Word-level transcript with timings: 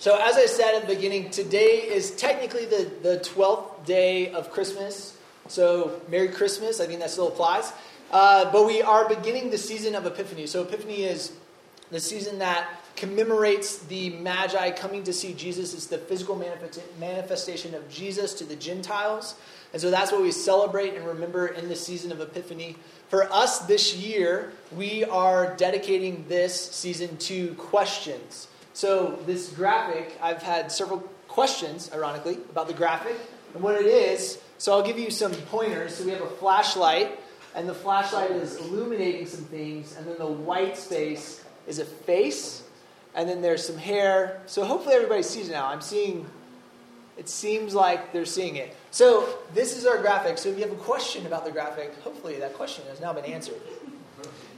So, 0.00 0.16
as 0.16 0.36
I 0.36 0.46
said 0.46 0.76
at 0.76 0.86
the 0.86 0.94
beginning, 0.94 1.30
today 1.30 1.82
is 1.82 2.12
technically 2.12 2.66
the, 2.66 2.88
the 3.02 3.18
12th 3.18 3.84
day 3.84 4.30
of 4.30 4.52
Christmas. 4.52 5.16
So, 5.48 6.00
Merry 6.08 6.28
Christmas. 6.28 6.80
I 6.80 6.86
think 6.86 7.00
that 7.00 7.10
still 7.10 7.26
applies. 7.26 7.72
Uh, 8.12 8.50
but 8.52 8.64
we 8.64 8.80
are 8.80 9.08
beginning 9.08 9.50
the 9.50 9.58
season 9.58 9.96
of 9.96 10.06
Epiphany. 10.06 10.46
So, 10.46 10.62
Epiphany 10.62 11.02
is 11.02 11.32
the 11.90 11.98
season 11.98 12.38
that 12.38 12.68
commemorates 12.94 13.78
the 13.78 14.10
Magi 14.10 14.70
coming 14.70 15.02
to 15.02 15.12
see 15.12 15.34
Jesus. 15.34 15.74
It's 15.74 15.86
the 15.86 15.98
physical 15.98 16.36
manifestation 17.00 17.74
of 17.74 17.88
Jesus 17.90 18.34
to 18.34 18.44
the 18.44 18.56
Gentiles. 18.56 19.34
And 19.72 19.82
so 19.82 19.90
that's 19.90 20.12
what 20.12 20.22
we 20.22 20.32
celebrate 20.32 20.94
and 20.94 21.06
remember 21.06 21.48
in 21.48 21.68
the 21.68 21.76
season 21.76 22.12
of 22.12 22.20
Epiphany. 22.20 22.76
For 23.08 23.32
us 23.32 23.60
this 23.60 23.96
year, 23.96 24.52
we 24.76 25.04
are 25.04 25.56
dedicating 25.56 26.24
this 26.28 26.70
season 26.70 27.16
to 27.18 27.54
questions. 27.54 28.48
So, 28.78 29.18
this 29.26 29.48
graphic, 29.48 30.16
I've 30.22 30.40
had 30.40 30.70
several 30.70 31.00
questions, 31.26 31.90
ironically, 31.92 32.34
about 32.48 32.68
the 32.68 32.74
graphic 32.74 33.16
and 33.52 33.60
what 33.60 33.74
it 33.74 33.86
is. 33.86 34.38
So, 34.58 34.72
I'll 34.72 34.86
give 34.86 35.00
you 35.00 35.10
some 35.10 35.32
pointers. 35.32 35.96
So, 35.96 36.04
we 36.04 36.12
have 36.12 36.20
a 36.20 36.28
flashlight, 36.28 37.18
and 37.56 37.68
the 37.68 37.74
flashlight 37.74 38.30
is 38.30 38.54
illuminating 38.58 39.26
some 39.26 39.42
things, 39.46 39.96
and 39.96 40.06
then 40.06 40.16
the 40.16 40.28
white 40.28 40.78
space 40.78 41.44
is 41.66 41.80
a 41.80 41.84
face, 41.84 42.62
and 43.16 43.28
then 43.28 43.42
there's 43.42 43.66
some 43.66 43.78
hair. 43.78 44.42
So, 44.46 44.64
hopefully, 44.64 44.94
everybody 44.94 45.24
sees 45.24 45.48
it 45.48 45.52
now. 45.54 45.66
I'm 45.66 45.80
seeing, 45.80 46.24
it 47.16 47.28
seems 47.28 47.74
like 47.74 48.12
they're 48.12 48.24
seeing 48.24 48.54
it. 48.54 48.76
So, 48.92 49.40
this 49.54 49.76
is 49.76 49.86
our 49.86 49.98
graphic. 49.98 50.38
So, 50.38 50.50
if 50.50 50.56
you 50.56 50.62
have 50.62 50.72
a 50.72 50.76
question 50.76 51.26
about 51.26 51.44
the 51.44 51.50
graphic, 51.50 51.96
hopefully 52.02 52.36
that 52.36 52.54
question 52.54 52.84
has 52.90 53.00
now 53.00 53.12
been 53.12 53.24
answered. 53.24 53.60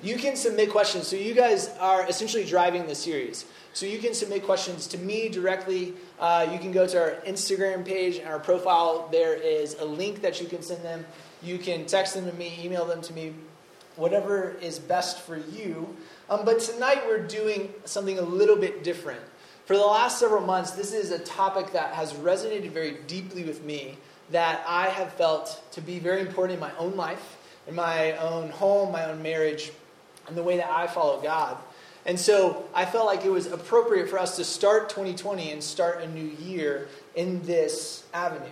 You 0.02 0.16
can 0.16 0.36
submit 0.36 0.70
questions. 0.70 1.06
So, 1.06 1.16
you 1.16 1.34
guys 1.34 1.70
are 1.78 2.08
essentially 2.08 2.44
driving 2.44 2.86
the 2.86 2.94
series. 2.94 3.44
So 3.72 3.86
you 3.86 3.98
can 3.98 4.14
submit 4.14 4.44
questions 4.44 4.86
to 4.88 4.98
me 4.98 5.28
directly. 5.28 5.94
Uh, 6.18 6.48
you 6.52 6.58
can 6.58 6.72
go 6.72 6.86
to 6.86 7.00
our 7.00 7.10
Instagram 7.26 7.84
page 7.84 8.16
and 8.16 8.28
our 8.28 8.40
profile. 8.40 9.08
There 9.12 9.34
is 9.34 9.74
a 9.78 9.84
link 9.84 10.22
that 10.22 10.40
you 10.40 10.48
can 10.48 10.62
send 10.62 10.84
them. 10.84 11.06
You 11.42 11.58
can 11.58 11.86
text 11.86 12.14
them 12.14 12.26
to 12.26 12.32
me, 12.32 12.58
email 12.62 12.84
them 12.84 13.00
to 13.02 13.12
me, 13.12 13.32
whatever 13.96 14.56
is 14.60 14.78
best 14.78 15.20
for 15.20 15.36
you. 15.36 15.96
Um, 16.28 16.44
but 16.44 16.60
tonight 16.60 17.02
we're 17.06 17.26
doing 17.26 17.72
something 17.84 18.18
a 18.18 18.22
little 18.22 18.56
bit 18.56 18.82
different. 18.82 19.20
For 19.66 19.76
the 19.76 19.86
last 19.86 20.18
several 20.18 20.44
months, 20.44 20.72
this 20.72 20.92
is 20.92 21.12
a 21.12 21.18
topic 21.20 21.72
that 21.72 21.94
has 21.94 22.12
resonated 22.14 22.70
very 22.72 22.96
deeply 23.06 23.44
with 23.44 23.62
me, 23.64 23.98
that 24.30 24.64
I 24.66 24.86
have 24.88 25.12
felt 25.12 25.62
to 25.72 25.80
be 25.80 26.00
very 26.00 26.20
important 26.20 26.54
in 26.54 26.60
my 26.60 26.76
own 26.76 26.96
life, 26.96 27.38
in 27.68 27.76
my 27.76 28.16
own 28.16 28.50
home, 28.50 28.90
my 28.90 29.04
own 29.04 29.22
marriage, 29.22 29.70
and 30.30 30.38
the 30.38 30.42
way 30.42 30.56
that 30.56 30.70
I 30.70 30.86
follow 30.86 31.20
God. 31.20 31.58
And 32.06 32.18
so 32.18 32.64
I 32.72 32.86
felt 32.86 33.04
like 33.04 33.26
it 33.26 33.30
was 33.30 33.46
appropriate 33.46 34.08
for 34.08 34.18
us 34.18 34.36
to 34.36 34.44
start 34.44 34.88
2020 34.88 35.50
and 35.50 35.62
start 35.62 36.02
a 36.02 36.08
new 36.08 36.24
year 36.24 36.88
in 37.14 37.42
this 37.42 38.04
avenue. 38.14 38.48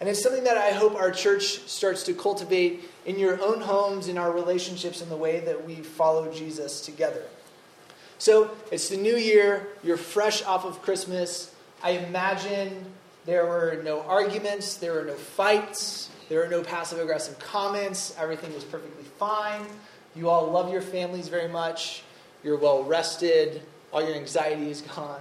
And 0.00 0.08
it's 0.08 0.22
something 0.22 0.44
that 0.44 0.56
I 0.56 0.70
hope 0.70 0.94
our 0.96 1.10
church 1.10 1.60
starts 1.68 2.02
to 2.04 2.14
cultivate 2.14 2.88
in 3.04 3.18
your 3.18 3.40
own 3.42 3.60
homes, 3.60 4.08
in 4.08 4.18
our 4.18 4.32
relationships, 4.32 5.00
in 5.00 5.08
the 5.08 5.16
way 5.16 5.40
that 5.40 5.64
we 5.64 5.76
follow 5.76 6.32
Jesus 6.32 6.80
together. 6.80 7.22
So 8.18 8.50
it's 8.72 8.88
the 8.88 8.96
new 8.96 9.16
year, 9.16 9.68
you're 9.84 9.96
fresh 9.96 10.42
off 10.42 10.64
of 10.64 10.82
Christmas. 10.82 11.54
I 11.82 11.90
imagine 11.90 12.84
there 13.26 13.46
were 13.46 13.80
no 13.84 14.02
arguments, 14.02 14.76
there 14.76 14.92
were 14.94 15.04
no 15.04 15.14
fights, 15.14 16.10
there 16.28 16.40
were 16.40 16.48
no 16.48 16.62
passive 16.62 16.98
aggressive 16.98 17.38
comments, 17.38 18.14
everything 18.18 18.52
was 18.54 18.64
perfectly 18.64 19.04
fine. 19.18 19.66
You 20.18 20.28
all 20.28 20.50
love 20.50 20.72
your 20.72 20.82
families 20.82 21.28
very 21.28 21.48
much 21.48 22.02
you're 22.42 22.56
well 22.56 22.84
rested, 22.84 23.62
all 23.92 24.02
your 24.02 24.14
anxiety 24.14 24.70
is 24.70 24.82
gone. 24.82 25.20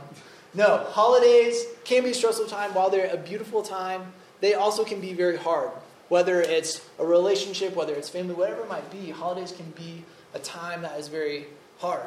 No, 0.54 0.78
holidays 0.90 1.66
can 1.84 2.04
be 2.04 2.12
a 2.12 2.14
stressful 2.14 2.48
time. 2.48 2.74
While 2.74 2.90
they're 2.90 3.14
a 3.14 3.18
beautiful 3.18 3.62
time, 3.62 4.14
they 4.40 4.54
also 4.54 4.84
can 4.84 5.02
be 5.02 5.14
very 5.14 5.38
hard. 5.38 5.72
Whether 6.10 6.42
it's 6.42 6.82
a 7.00 7.06
relationship, 7.06 7.76
whether 7.76 7.94
it's 7.94 8.10
family, 8.10 8.34
whatever 8.34 8.62
it 8.62 8.70
might 8.70 8.90
be, 8.92 9.10
holidays 9.10 9.52
can 9.52 9.72
be 9.72 10.04
a 10.34 10.40
time 10.40 10.84
that 10.84 10.98
is 11.00 11.08
very 11.08 11.48
hard. 11.80 12.06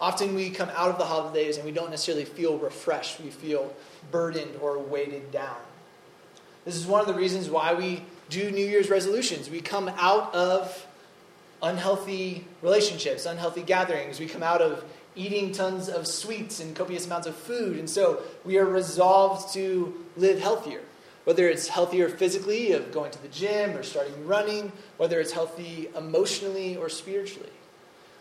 Often 0.00 0.34
we 0.34 0.50
come 0.50 0.70
out 0.74 0.90
of 0.90 0.98
the 0.98 1.04
holidays 1.04 1.56
and 1.56 1.66
we 1.66 1.72
don't 1.72 1.90
necessarily 1.90 2.24
feel 2.24 2.58
refreshed. 2.58 3.20
We 3.20 3.30
feel 3.30 3.74
burdened 4.10 4.56
or 4.60 4.78
weighted 4.78 5.30
down. 5.30 5.56
This 6.64 6.76
is 6.76 6.86
one 6.86 7.00
of 7.00 7.06
the 7.06 7.14
reasons 7.14 7.48
why 7.48 7.74
we 7.74 8.04
do 8.28 8.50
New 8.50 8.66
Year's 8.66 8.90
resolutions. 8.90 9.48
We 9.48 9.60
come 9.60 9.90
out 9.96 10.34
of 10.34 10.85
unhealthy 11.62 12.44
relationships, 12.62 13.26
unhealthy 13.26 13.62
gatherings. 13.62 14.20
We 14.20 14.26
come 14.26 14.42
out 14.42 14.60
of 14.62 14.84
eating 15.14 15.52
tons 15.52 15.88
of 15.88 16.06
sweets 16.06 16.60
and 16.60 16.76
copious 16.76 17.06
amounts 17.06 17.26
of 17.26 17.34
food. 17.34 17.78
And 17.78 17.88
so 17.88 18.22
we 18.44 18.58
are 18.58 18.66
resolved 18.66 19.52
to 19.54 20.04
live 20.16 20.40
healthier. 20.40 20.82
Whether 21.24 21.48
it's 21.48 21.66
healthier 21.66 22.08
physically, 22.08 22.72
of 22.72 22.92
going 22.92 23.10
to 23.10 23.20
the 23.20 23.28
gym 23.28 23.76
or 23.76 23.82
starting 23.82 24.26
running, 24.26 24.70
whether 24.96 25.18
it's 25.18 25.32
healthy 25.32 25.88
emotionally 25.96 26.76
or 26.76 26.88
spiritually. 26.88 27.50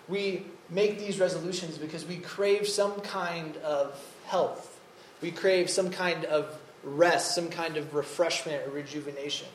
We 0.08 0.46
make 0.70 0.98
these 0.98 1.20
resolutions 1.20 1.78
because 1.78 2.06
we 2.06 2.18
crave 2.18 2.68
some 2.68 3.00
kind 3.02 3.58
of 3.58 4.00
health. 4.26 4.80
We 5.22 5.32
crave 5.32 5.70
some 5.70 5.92
kind 5.92 6.26
of 6.26 6.58
rest, 6.84 7.36
some 7.36 7.50
kind 7.50 7.78
of 7.78 7.94
refreshment 7.94 8.66
or 8.68 8.72
rejuvenation. 8.72 9.48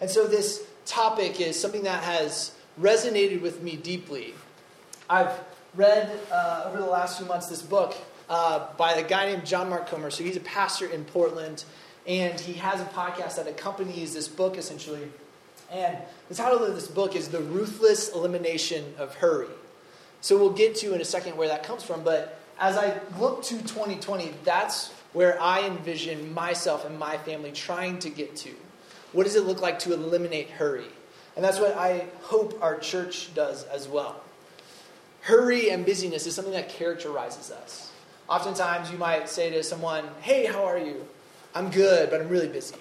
And 0.00 0.10
so 0.10 0.26
this 0.26 0.64
topic 0.86 1.40
is 1.40 1.60
something 1.60 1.82
that 1.82 2.04
has 2.04 2.55
resonated 2.80 3.40
with 3.40 3.62
me 3.62 3.76
deeply. 3.76 4.34
I've 5.08 5.32
read 5.74 6.10
uh, 6.30 6.64
over 6.66 6.78
the 6.78 6.86
last 6.86 7.18
few 7.18 7.26
months 7.26 7.48
this 7.48 7.62
book 7.62 7.96
uh, 8.28 8.68
by 8.76 8.92
a 8.92 9.06
guy 9.06 9.26
named 9.26 9.46
John 9.46 9.68
Mark 9.68 9.88
Comer. 9.88 10.10
So 10.10 10.24
he's 10.24 10.36
a 10.36 10.40
pastor 10.40 10.86
in 10.86 11.04
Portland, 11.04 11.64
and 12.06 12.38
he 12.38 12.54
has 12.54 12.80
a 12.80 12.86
podcast 12.86 13.36
that 13.36 13.46
accompanies 13.46 14.14
this 14.14 14.28
book 14.28 14.56
essentially. 14.56 15.08
And 15.70 15.98
the 16.28 16.34
title 16.34 16.62
of 16.62 16.74
this 16.74 16.88
book 16.88 17.16
is 17.16 17.28
The 17.28 17.40
Ruthless 17.40 18.12
Elimination 18.14 18.94
of 18.98 19.14
Hurry. 19.16 19.48
So 20.20 20.38
we'll 20.38 20.50
get 20.50 20.76
to 20.76 20.94
in 20.94 21.00
a 21.00 21.04
second 21.04 21.36
where 21.36 21.48
that 21.48 21.62
comes 21.62 21.82
from. 21.82 22.02
But 22.02 22.40
as 22.58 22.76
I 22.76 23.00
look 23.18 23.42
to 23.44 23.58
2020, 23.58 24.32
that's 24.44 24.92
where 25.12 25.40
I 25.40 25.66
envision 25.66 26.32
myself 26.34 26.84
and 26.84 26.98
my 26.98 27.16
family 27.18 27.52
trying 27.52 27.98
to 28.00 28.10
get 28.10 28.36
to. 28.36 28.50
What 29.12 29.24
does 29.24 29.34
it 29.34 29.44
look 29.44 29.60
like 29.60 29.78
to 29.80 29.92
eliminate 29.92 30.50
hurry? 30.50 30.86
And 31.36 31.44
that's 31.44 31.60
what 31.60 31.76
I 31.76 32.06
hope 32.22 32.58
our 32.62 32.78
church 32.78 33.34
does 33.34 33.64
as 33.64 33.86
well. 33.86 34.20
Hurry 35.20 35.70
and 35.70 35.84
busyness 35.84 36.26
is 36.26 36.34
something 36.34 36.54
that 36.54 36.70
characterizes 36.70 37.50
us. 37.50 37.92
Oftentimes, 38.28 38.90
you 38.90 38.98
might 38.98 39.28
say 39.28 39.50
to 39.50 39.62
someone, 39.62 40.04
Hey, 40.22 40.46
how 40.46 40.64
are 40.64 40.78
you? 40.78 41.06
I'm 41.54 41.70
good, 41.70 42.10
but 42.10 42.20
I'm 42.20 42.28
really 42.28 42.48
busy. 42.48 42.76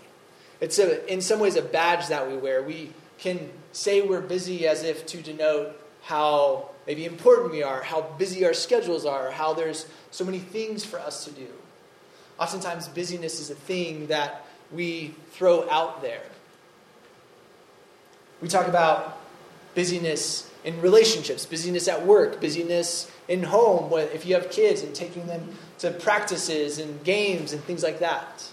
It's 0.62 0.80
a, 0.80 1.12
in 1.12 1.22
some 1.22 1.40
ways 1.40 1.56
a 1.56 1.62
badge 1.62 2.08
that 2.08 2.30
we 2.30 2.38
wear. 2.38 2.64
We 2.64 2.92
can 3.18 3.52
say 3.72 4.02
we're 4.02 4.22
busy 4.22 4.68
as 4.68 4.84
if 4.84 5.06
to 5.08 5.22
denote 5.22 5.80
how 6.04 6.70
maybe 6.88 7.06
important 7.06 7.52
we 7.52 7.64
are, 7.64 7.82
how 7.82 8.02
busy 8.18 8.46
our 8.46 8.54
schedules 8.54 9.06
are, 9.06 9.32
how 9.32 9.54
there's 9.54 9.86
so 10.12 10.24
many 10.24 10.40
things 10.40 10.86
for 10.86 11.00
us 11.00 11.26
to 11.26 11.32
do. 11.32 11.48
Oftentimes, 12.40 12.88
busyness 12.90 13.40
is 13.40 13.50
a 13.50 13.56
thing 13.56 14.08
that 14.08 14.46
we 14.72 15.16
throw 15.32 15.70
out 15.70 16.02
there. 16.02 16.24
We 18.46 18.50
talk 18.50 18.68
about 18.68 19.20
busyness 19.74 20.48
in 20.64 20.80
relationships, 20.80 21.48
busyness 21.48 21.88
at 21.88 22.06
work, 22.06 22.40
busyness 22.40 23.12
in 23.28 23.42
home, 23.42 23.92
if 24.14 24.24
you 24.24 24.36
have 24.36 24.52
kids 24.52 24.84
and 24.84 24.94
taking 24.94 25.26
them 25.26 25.50
to 25.80 25.90
practices 25.90 26.78
and 26.78 27.04
games 27.04 27.54
and 27.54 27.64
things 27.64 27.82
like 27.82 27.98
that. 28.02 28.48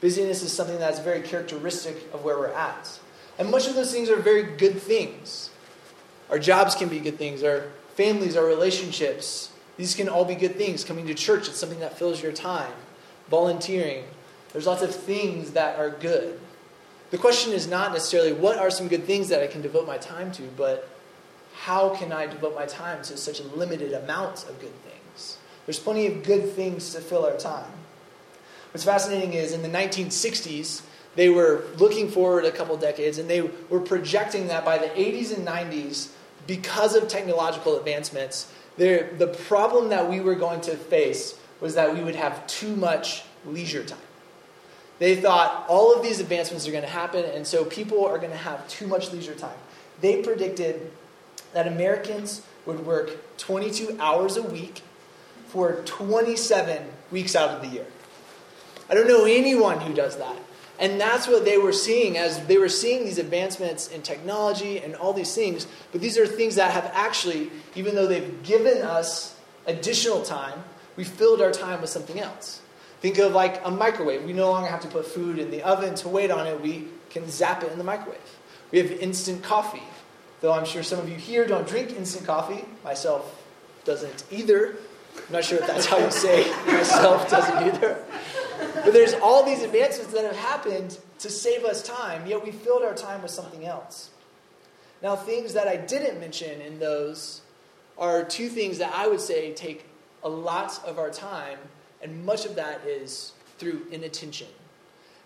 Busyness 0.00 0.42
is 0.42 0.54
something 0.54 0.78
that's 0.78 1.00
very 1.00 1.20
characteristic 1.20 1.98
of 2.14 2.24
where 2.24 2.38
we're 2.38 2.46
at. 2.46 2.98
And 3.38 3.50
much 3.50 3.68
of 3.68 3.74
those 3.74 3.92
things 3.92 4.08
are 4.08 4.16
very 4.16 4.42
good 4.42 4.80
things. 4.80 5.50
Our 6.30 6.38
jobs 6.38 6.74
can 6.74 6.88
be 6.88 6.98
good 6.98 7.18
things, 7.18 7.42
our 7.42 7.64
families, 7.94 8.38
our 8.38 8.46
relationships. 8.46 9.50
These 9.76 9.94
can 9.94 10.08
all 10.08 10.24
be 10.24 10.34
good 10.34 10.56
things. 10.56 10.82
Coming 10.82 11.06
to 11.08 11.14
church, 11.14 11.46
it's 11.46 11.58
something 11.58 11.80
that 11.80 11.98
fills 11.98 12.22
your 12.22 12.32
time. 12.32 12.72
Volunteering. 13.28 14.04
There's 14.54 14.66
lots 14.66 14.80
of 14.80 14.94
things 14.94 15.50
that 15.50 15.78
are 15.78 15.90
good. 15.90 16.40
The 17.10 17.18
question 17.18 17.52
is 17.52 17.66
not 17.68 17.92
necessarily 17.92 18.32
what 18.32 18.58
are 18.58 18.70
some 18.70 18.88
good 18.88 19.04
things 19.04 19.28
that 19.28 19.42
I 19.42 19.46
can 19.46 19.62
devote 19.62 19.86
my 19.86 19.96
time 19.96 20.32
to, 20.32 20.42
but 20.56 20.88
how 21.54 21.90
can 21.90 22.12
I 22.12 22.26
devote 22.26 22.54
my 22.54 22.66
time 22.66 23.02
to 23.04 23.16
such 23.16 23.40
a 23.40 23.44
limited 23.44 23.92
amount 23.92 24.44
of 24.48 24.60
good 24.60 24.74
things? 24.82 25.38
There's 25.64 25.78
plenty 25.78 26.06
of 26.06 26.22
good 26.24 26.52
things 26.52 26.92
to 26.94 27.00
fill 27.00 27.24
our 27.24 27.36
time. 27.36 27.70
What's 28.72 28.84
fascinating 28.84 29.32
is 29.34 29.52
in 29.52 29.62
the 29.62 29.68
1960s, 29.68 30.82
they 31.14 31.28
were 31.28 31.64
looking 31.78 32.10
forward 32.10 32.44
a 32.44 32.50
couple 32.50 32.76
decades 32.76 33.18
and 33.18 33.30
they 33.30 33.40
were 33.70 33.80
projecting 33.80 34.48
that 34.48 34.64
by 34.64 34.76
the 34.76 34.88
80s 34.88 35.34
and 35.34 35.46
90s, 35.46 36.10
because 36.46 36.94
of 36.94 37.08
technological 37.08 37.78
advancements, 37.78 38.52
the 38.76 39.34
problem 39.46 39.88
that 39.88 40.10
we 40.10 40.20
were 40.20 40.34
going 40.34 40.60
to 40.62 40.76
face 40.76 41.38
was 41.60 41.74
that 41.74 41.94
we 41.94 42.02
would 42.02 42.14
have 42.14 42.46
too 42.46 42.76
much 42.76 43.22
leisure 43.46 43.82
time. 43.82 43.98
They 44.98 45.16
thought 45.16 45.66
all 45.68 45.94
of 45.94 46.02
these 46.02 46.20
advancements 46.20 46.66
are 46.66 46.70
going 46.70 46.82
to 46.82 46.88
happen, 46.88 47.24
and 47.24 47.46
so 47.46 47.64
people 47.64 48.06
are 48.06 48.18
going 48.18 48.30
to 48.30 48.36
have 48.36 48.66
too 48.68 48.86
much 48.86 49.12
leisure 49.12 49.34
time. 49.34 49.58
They 50.00 50.22
predicted 50.22 50.90
that 51.52 51.66
Americans 51.66 52.42
would 52.64 52.84
work 52.84 53.36
22 53.38 53.96
hours 54.00 54.36
a 54.36 54.42
week 54.42 54.82
for 55.48 55.82
27 55.84 56.82
weeks 57.10 57.36
out 57.36 57.50
of 57.50 57.62
the 57.62 57.68
year. 57.68 57.86
I 58.88 58.94
don't 58.94 59.08
know 59.08 59.24
anyone 59.24 59.80
who 59.80 59.94
does 59.94 60.16
that. 60.16 60.36
And 60.78 61.00
that's 61.00 61.26
what 61.26 61.44
they 61.44 61.56
were 61.56 61.72
seeing 61.72 62.18
as 62.18 62.44
they 62.46 62.58
were 62.58 62.68
seeing 62.68 63.04
these 63.04 63.18
advancements 63.18 63.88
in 63.88 64.02
technology 64.02 64.78
and 64.78 64.94
all 64.94 65.12
these 65.14 65.34
things. 65.34 65.66
But 65.90 66.02
these 66.02 66.18
are 66.18 66.26
things 66.26 66.56
that 66.56 66.70
have 66.70 66.90
actually, 66.92 67.50
even 67.74 67.94
though 67.94 68.06
they've 68.06 68.42
given 68.42 68.82
us 68.82 69.34
additional 69.66 70.22
time, 70.22 70.62
we 70.96 71.04
filled 71.04 71.40
our 71.40 71.50
time 71.50 71.80
with 71.80 71.90
something 71.90 72.20
else. 72.20 72.60
Think 73.00 73.18
of 73.18 73.32
like 73.32 73.60
a 73.64 73.70
microwave. 73.70 74.24
We 74.24 74.32
no 74.32 74.50
longer 74.50 74.68
have 74.68 74.80
to 74.80 74.88
put 74.88 75.06
food 75.06 75.38
in 75.38 75.50
the 75.50 75.62
oven 75.62 75.94
to 75.96 76.08
wait 76.08 76.30
on 76.30 76.46
it. 76.46 76.60
We 76.60 76.88
can 77.10 77.28
zap 77.28 77.62
it 77.62 77.72
in 77.72 77.78
the 77.78 77.84
microwave. 77.84 78.18
We 78.70 78.78
have 78.78 78.90
instant 78.90 79.42
coffee. 79.42 79.82
Though 80.40 80.52
I'm 80.52 80.64
sure 80.64 80.82
some 80.82 80.98
of 80.98 81.08
you 81.08 81.16
here 81.16 81.46
don't 81.46 81.66
drink 81.66 81.92
instant 81.92 82.26
coffee. 82.26 82.64
Myself 82.84 83.42
doesn't 83.84 84.24
either. 84.30 84.76
I'm 85.28 85.32
not 85.32 85.44
sure 85.44 85.58
if 85.58 85.66
that's 85.66 85.86
how 85.86 85.98
you 85.98 86.10
say 86.10 86.50
myself 86.66 87.28
doesn't 87.30 87.56
either. 87.66 88.02
But 88.74 88.92
there's 88.92 89.14
all 89.14 89.44
these 89.44 89.62
advancements 89.62 90.12
that 90.12 90.24
have 90.24 90.36
happened 90.36 90.98
to 91.20 91.30
save 91.30 91.64
us 91.64 91.82
time, 91.82 92.26
yet 92.26 92.44
we 92.44 92.50
filled 92.52 92.82
our 92.82 92.94
time 92.94 93.22
with 93.22 93.30
something 93.30 93.64
else. 93.66 94.10
Now, 95.02 95.16
things 95.16 95.54
that 95.54 95.68
I 95.68 95.76
didn't 95.76 96.20
mention 96.20 96.60
in 96.60 96.78
those 96.78 97.40
are 97.98 98.24
two 98.24 98.48
things 98.48 98.78
that 98.78 98.92
I 98.94 99.08
would 99.08 99.20
say 99.20 99.52
take 99.54 99.86
a 100.22 100.28
lot 100.28 100.80
of 100.86 100.98
our 100.98 101.10
time, 101.10 101.58
and 102.06 102.24
much 102.24 102.46
of 102.46 102.54
that 102.54 102.82
is 102.86 103.32
through 103.58 103.82
inattention. 103.90 104.46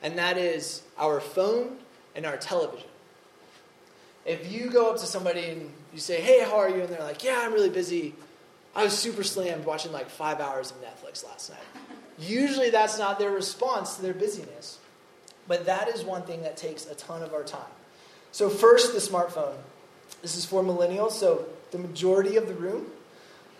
And 0.02 0.16
that 0.16 0.38
is 0.38 0.82
our 0.98 1.20
phone 1.20 1.76
and 2.16 2.24
our 2.24 2.38
television. 2.38 2.88
If 4.24 4.50
you 4.50 4.70
go 4.70 4.90
up 4.90 4.96
to 5.00 5.06
somebody 5.06 5.44
and 5.44 5.70
you 5.92 6.00
say, 6.00 6.22
Hey, 6.22 6.40
how 6.42 6.56
are 6.56 6.70
you? 6.70 6.80
And 6.80 6.88
they're 6.88 7.02
like, 7.02 7.22
Yeah, 7.22 7.42
I'm 7.42 7.52
really 7.52 7.68
busy. 7.68 8.14
I 8.74 8.84
was 8.84 8.96
super 8.96 9.22
slammed 9.22 9.66
watching 9.66 9.92
like 9.92 10.08
five 10.08 10.40
hours 10.40 10.70
of 10.70 10.78
Netflix 10.78 11.22
last 11.22 11.50
night. 11.50 11.60
Usually 12.18 12.70
that's 12.70 12.98
not 12.98 13.18
their 13.18 13.30
response 13.30 13.96
to 13.96 14.02
their 14.02 14.14
busyness. 14.14 14.78
But 15.46 15.66
that 15.66 15.88
is 15.88 16.02
one 16.02 16.22
thing 16.22 16.42
that 16.44 16.56
takes 16.56 16.86
a 16.86 16.94
ton 16.94 17.22
of 17.22 17.34
our 17.34 17.42
time. 17.42 17.60
So, 18.32 18.48
first, 18.48 18.92
the 18.92 19.00
smartphone. 19.00 19.56
This 20.22 20.36
is 20.36 20.44
for 20.44 20.62
millennials, 20.62 21.12
so 21.12 21.46
the 21.72 21.78
majority 21.78 22.36
of 22.36 22.46
the 22.46 22.54
room. 22.54 22.86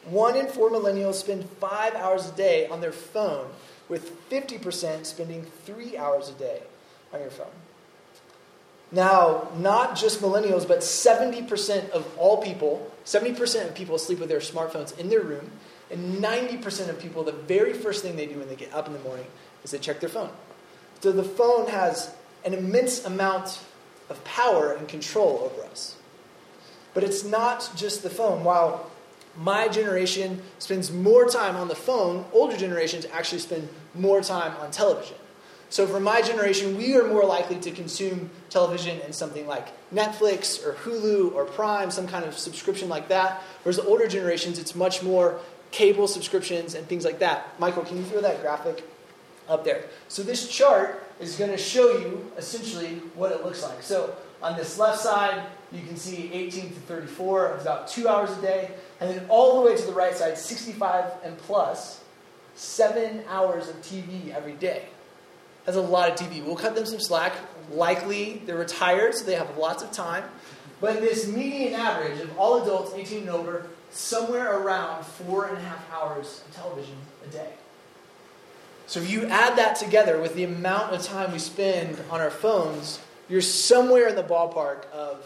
One 0.05 0.37
in 0.37 0.47
four 0.47 0.71
millennials 0.71 1.15
spend 1.15 1.49
five 1.61 1.95
hours 1.95 2.29
a 2.29 2.33
day 2.33 2.67
on 2.67 2.81
their 2.81 2.93
phone, 2.93 3.49
with 3.89 4.31
50% 4.31 5.05
spending 5.05 5.45
three 5.65 5.97
hours 5.97 6.29
a 6.29 6.33
day 6.33 6.63
on 7.13 7.21
your 7.21 7.31
phone. 7.31 7.47
Now, 8.93 9.49
not 9.57 9.97
just 9.97 10.21
millennials, 10.21 10.67
but 10.67 10.81
70% 10.81 11.91
of 11.91 12.07
all 12.19 12.43
people, 12.43 12.91
70% 13.05 13.69
of 13.69 13.75
people 13.75 13.99
sleep 13.99 14.19
with 14.19 14.29
their 14.29 14.41
smartphones 14.41 14.99
in 14.99 15.09
their 15.09 15.21
room, 15.21 15.51
and 15.91 16.23
90% 16.23 16.89
of 16.89 17.01
people, 17.01 17.23
the 17.25 17.33
very 17.33 17.73
first 17.73 18.03
thing 18.03 18.17
they 18.17 18.27
do 18.27 18.39
when 18.39 18.49
they 18.49 18.57
get 18.57 18.73
up 18.73 18.87
in 18.87 18.93
the 18.93 18.99
morning 19.01 19.27
is 19.65 19.71
they 19.71 19.79
check 19.79 20.01
their 20.01 20.09
phone. 20.09 20.31
So 21.01 21.13
the 21.13 21.25
phone 21.25 21.69
has 21.69 22.15
an 22.45 22.55
immense 22.55 23.05
amount 23.05 23.61
of 24.09 24.23
power 24.25 24.73
and 24.73 24.89
control 24.89 25.51
over 25.51 25.69
us. 25.69 25.97
But 26.95 27.05
it's 27.05 27.25
not 27.25 27.71
just 27.77 28.03
the 28.03 28.11
phone. 28.11 28.45
While 28.45 28.90
my 29.37 29.69
generation 29.69 30.43
spends 30.59 30.93
more 30.93 31.27
time 31.27 31.57
on 31.57 31.69
the 31.69 31.75
phone, 31.75 32.25
older 32.33 32.57
generations 32.57 33.07
actually 33.13 33.39
spend 33.39 33.69
more 33.95 34.21
time 34.21 34.55
on 34.61 34.71
television. 34.71 35.17
So 35.71 35.87
for 35.87 36.01
my 36.01 36.21
generation, 36.21 36.77
we 36.77 36.97
are 36.97 37.07
more 37.07 37.25
likely 37.25 37.57
to 37.61 37.71
consume 37.71 38.31
television 38.49 39.01
in 39.03 39.13
something 39.13 39.47
like 39.47 39.69
Netflix 39.95 40.67
or 40.67 40.73
Hulu 40.73 41.33
or 41.33 41.45
Prime, 41.45 41.93
some 41.93 42.09
kind 42.09 42.25
of 42.25 42.37
subscription 42.37 42.89
like 42.89 43.09
that. 43.09 43.41
Whereas 43.63 43.77
the 43.77 43.85
older 43.85 44.09
generations, 44.09 44.59
it's 44.59 44.75
much 44.75 45.01
more 45.03 45.39
cable 45.71 46.09
subscriptions 46.09 46.75
and 46.75 46.87
things 46.89 47.05
like 47.05 47.21
that. 47.21 47.59
Michael, 47.61 47.85
can 47.85 47.99
you 47.99 48.03
throw 48.03 48.21
that 48.21 48.41
graphic 48.43 48.85
up 49.49 49.65
there? 49.65 49.85
So 50.09 50.25
this 50.25 50.49
chart 50.49 51.05
is 51.21 51.37
going 51.37 51.53
to 51.53 51.59
show 51.59 51.99
you 51.99 52.33
essentially 52.37 52.97
what 53.15 53.31
it 53.31 53.45
looks 53.45 53.63
like. 53.63 53.81
So 53.83 54.17
on 54.43 54.57
this 54.57 54.77
left 54.77 54.99
side, 54.99 55.47
you 55.71 55.83
can 55.83 55.97
see 55.97 56.33
18 56.33 56.71
to 56.71 56.81
34, 56.81 57.53
it's 57.55 57.63
about 57.63 57.87
two 57.87 58.09
hours 58.09 58.37
a 58.37 58.43
day. 58.43 58.71
And 59.01 59.11
then 59.11 59.27
all 59.29 59.61
the 59.63 59.71
way 59.71 59.77
to 59.77 59.83
the 59.83 59.93
right 59.93 60.15
side, 60.15 60.37
65 60.37 61.13
and 61.25 61.37
plus, 61.39 62.03
seven 62.55 63.25
hours 63.29 63.69
of 63.69 63.77
TV 63.77 64.35
every 64.35 64.53
day. 64.53 64.85
That's 65.65 65.79
a 65.79 65.81
lot 65.81 66.11
of 66.11 66.17
TV. 66.17 66.45
We'll 66.45 66.57
cut 66.57 66.75
them 66.75 66.85
some 66.85 67.01
slack. 67.01 67.33
Likely 67.71 68.43
they're 68.45 68.59
retired, 68.59 69.15
so 69.15 69.25
they 69.25 69.35
have 69.35 69.57
lots 69.57 69.83
of 69.83 69.91
time. 69.93 70.25
But 70.81 71.01
this 71.01 71.29
median 71.29 71.75
average 71.75 72.21
of 72.21 72.39
all 72.39 72.63
adults 72.63 72.93
18 72.95 73.21
and 73.21 73.29
over, 73.31 73.67
somewhere 73.91 74.59
around 74.59 75.05
four 75.05 75.47
and 75.47 75.57
a 75.57 75.61
half 75.61 75.91
hours 75.93 76.43
of 76.47 76.55
television 76.55 76.97
a 77.27 77.29
day. 77.29 77.53
So 78.87 79.01
if 79.01 79.11
you 79.11 79.27
add 79.27 79.57
that 79.57 79.77
together 79.77 80.21
with 80.21 80.35
the 80.35 80.45
amount 80.45 80.95
of 80.95 81.03
time 81.03 81.33
we 81.33 81.39
spend 81.39 82.03
on 82.11 82.21
our 82.21 82.31
phones, 82.31 82.99
you're 83.29 83.41
somewhere 83.41 84.09
in 84.09 84.17
the 84.17 84.23
ballpark 84.23 84.91
of 84.91 85.25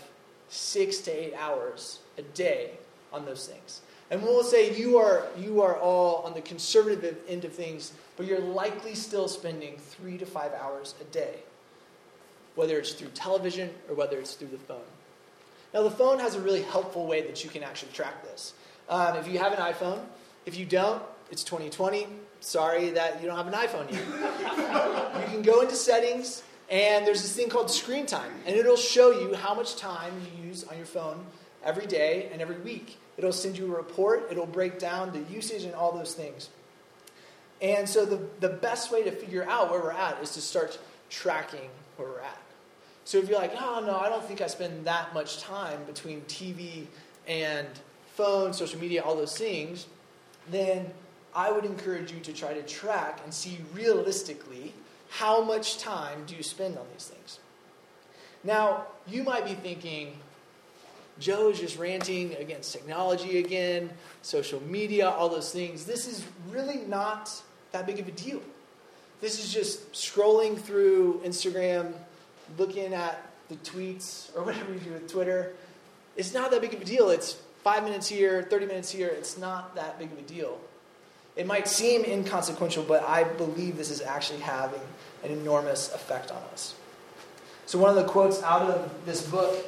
six 0.49 0.99
to 0.99 1.11
eight 1.11 1.35
hours 1.35 2.01
a 2.19 2.23
day 2.23 2.73
on 3.15 3.25
those 3.25 3.47
things. 3.47 3.81
And 4.11 4.23
we'll 4.23 4.45
say 4.45 4.77
you 4.77 4.99
are, 4.99 5.27
you 5.39 5.63
are 5.63 5.77
all 5.77 6.23
on 6.27 6.35
the 6.35 6.43
conservative 6.43 7.17
end 7.29 7.45
of 7.45 7.53
things, 7.53 7.93
but 8.17 8.27
you're 8.27 8.41
likely 8.41 8.95
still 8.95 9.29
spending 9.29 9.79
three 9.79 10.19
to 10.19 10.27
five 10.27 10.53
hours 10.53 10.95
a 11.01 11.05
day, 11.05 11.37
whether 12.55 12.79
it's 12.79 12.93
through 12.93 13.09
television 13.09 13.71
or 13.89 13.95
whether 13.95 14.19
it's 14.19 14.35
through 14.35 14.49
the 14.49 14.59
phone. 14.59 14.83
Now, 15.73 15.83
the 15.83 15.91
phone 15.91 16.21
has 16.21 16.35
a 16.35 16.41
really 16.41 16.63
helpful 16.63 17.07
way 17.07 17.23
that 17.23 17.43
you 17.43 17.51
can 17.51 17.63
actually 17.63 17.93
track 17.93 18.23
this. 18.23 18.53
Um, 18.89 19.17
if 19.17 19.27
you 19.27 19.39
have 19.39 19.53
an 19.53 19.59
iPhone, 19.59 20.01
if 20.47 20.57
you 20.57 20.67
don't, 20.67 21.03
it's 21.31 21.43
2020. 21.43 22.07
Sorry 22.41 22.91
that 22.91 23.21
you 23.21 23.27
don't 23.27 23.37
have 23.37 23.49
an 23.49 23.55
iPhone 23.55 23.91
yet. 23.91 24.05
you 25.23 25.33
can 25.33 25.43
go 25.43 25.63
into 25.63 25.75
settings, 25.75 26.43
and 26.71 27.07
there's 27.07 27.23
this 27.23 27.35
thing 27.35 27.49
called 27.49 27.71
screen 27.71 28.05
time, 28.05 28.31
and 28.47 28.55
it'll 28.55 28.77
show 28.77 29.11
you 29.19 29.35
how 29.35 29.55
much 29.55 29.77
time 29.77 30.13
you 30.21 30.49
use 30.49 30.63
on 30.65 30.77
your 30.77 30.87
phone 30.87 31.25
every 31.65 31.87
day 31.87 32.29
and 32.33 32.41
every 32.41 32.59
week. 32.59 32.99
It'll 33.17 33.33
send 33.33 33.57
you 33.57 33.73
a 33.73 33.77
report, 33.77 34.29
it'll 34.31 34.47
break 34.47 34.79
down 34.79 35.13
the 35.13 35.33
usage 35.33 35.65
and 35.65 35.75
all 35.75 35.93
those 35.93 36.15
things. 36.15 36.51
And 37.63 37.89
so, 37.89 38.05
the, 38.05 38.21
the 38.41 38.49
best 38.49 38.93
way 38.93 39.03
to 39.05 39.11
figure 39.11 39.49
out 39.49 39.71
where 39.71 39.81
we're 39.81 39.93
at 39.93 40.23
is 40.23 40.31
to 40.31 40.41
start 40.41 40.79
tracking 41.09 41.71
where 41.97 42.09
we're 42.09 42.21
at. 42.21 42.39
So, 43.05 43.19
if 43.19 43.29
you're 43.29 43.39
like, 43.39 43.55
oh, 43.59 43.83
no, 43.87 43.97
I 43.97 44.09
don't 44.09 44.25
think 44.25 44.41
I 44.41 44.49
spend 44.49 44.85
that 44.87 45.15
much 45.15 45.41
time 45.41 45.85
between 45.85 46.23
TV 46.23 46.87
and 47.27 47.67
phone, 48.15 48.53
social 48.53 48.81
media, 48.81 49.03
all 49.03 49.17
those 49.17 49.37
things, 49.37 49.87
then 50.51 50.91
I 51.35 51.51
would 51.51 51.65
encourage 51.65 52.13
you 52.13 52.21
to 52.21 52.33
try 52.33 52.55
to 52.55 52.63
track 52.63 53.21
and 53.25 53.33
see 53.33 53.59
realistically 53.73 54.73
how 55.11 55.43
much 55.43 55.79
time 55.79 56.25
do 56.27 56.35
you 56.35 56.43
spend 56.43 56.77
on 56.77 56.87
these 56.93 57.07
things. 57.07 57.39
Now, 58.43 58.87
you 59.07 59.23
might 59.23 59.45
be 59.45 59.55
thinking, 59.55 60.19
Joe 61.19 61.51
is 61.51 61.61
just 61.61 61.79
ranting 61.79 62.35
against 62.35 62.73
technology 62.73 63.39
again, 63.39 63.91
social 64.23 64.61
media, 64.63 65.09
all 65.09 65.29
those 65.29 65.53
things. 65.53 65.85
This 65.85 66.09
is 66.09 66.25
really 66.51 66.79
not 66.87 67.31
that 67.73 67.87
big 67.87 68.01
of 68.01 68.09
a 68.09 68.13
deal. 68.13 68.41
This 69.21 69.43
is 69.43 69.53
just 69.53 69.93
scrolling 69.93 70.59
through 70.59 71.21
Instagram, 71.25 71.93
looking 72.59 72.93
at 72.93 73.31
the 73.49 73.57
tweets 73.57 74.35
or 74.37 74.43
whatever 74.45 74.73
you 74.73 74.81
do 74.81 74.93
with 74.93 75.11
Twitter. 75.11 75.53
It's 76.17 76.35
not 76.35 76.51
that 76.51 76.61
big 76.61 76.75
of 76.75 76.83
a 76.83 76.85
deal. 76.85 77.11
It's 77.11 77.37
five 77.63 77.85
minutes 77.85 78.09
here, 78.09 78.43
30 78.43 78.67
minutes 78.67 78.91
here. 78.91 79.09
It's 79.09 79.39
not 79.39 79.75
that 79.77 79.99
big 79.99 80.13
of 80.13 80.19
a 80.19 80.23
deal. 80.23 80.61
It 81.37 81.47
might 81.47 81.67
seem 81.67 82.05
inconsequential, 82.05 82.85
but 82.85 83.03
I 83.03 83.25
believe 83.25 83.77
this 83.77 83.91
is 83.91 84.01
actually 84.01 84.41
having 84.41 84.81
an 85.25 85.33
enormous 85.33 85.93
effect 85.93 86.31
on 86.31 86.43
us. 86.53 86.75
So, 87.67 87.79
one 87.79 87.91
of 87.91 87.97
the 87.97 88.05
quotes 88.05 88.43
out 88.43 88.63
of 88.63 88.93
this 89.05 89.27
book, 89.27 89.67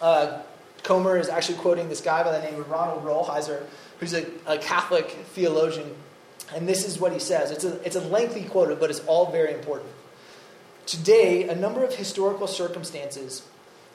uh, 0.00 0.42
Comer 0.84 1.16
is 1.16 1.28
actually 1.28 1.58
quoting 1.58 1.88
this 1.88 2.00
guy 2.00 2.22
by 2.22 2.38
the 2.38 2.44
name 2.44 2.60
of 2.60 2.70
Ronald 2.70 3.04
Rolheiser, 3.04 3.64
who's 3.98 4.12
a, 4.12 4.26
a 4.46 4.58
Catholic 4.58 5.08
theologian. 5.32 5.94
And 6.54 6.68
this 6.68 6.86
is 6.86 7.00
what 7.00 7.12
he 7.12 7.18
says. 7.18 7.50
It's 7.50 7.64
a, 7.64 7.80
it's 7.84 7.96
a 7.96 8.00
lengthy 8.00 8.44
quote, 8.44 8.78
but 8.78 8.90
it's 8.90 9.00
all 9.06 9.32
very 9.32 9.54
important. 9.54 9.90
Today, 10.86 11.48
a 11.48 11.54
number 11.54 11.82
of 11.82 11.94
historical 11.94 12.46
circumstances 12.46 13.42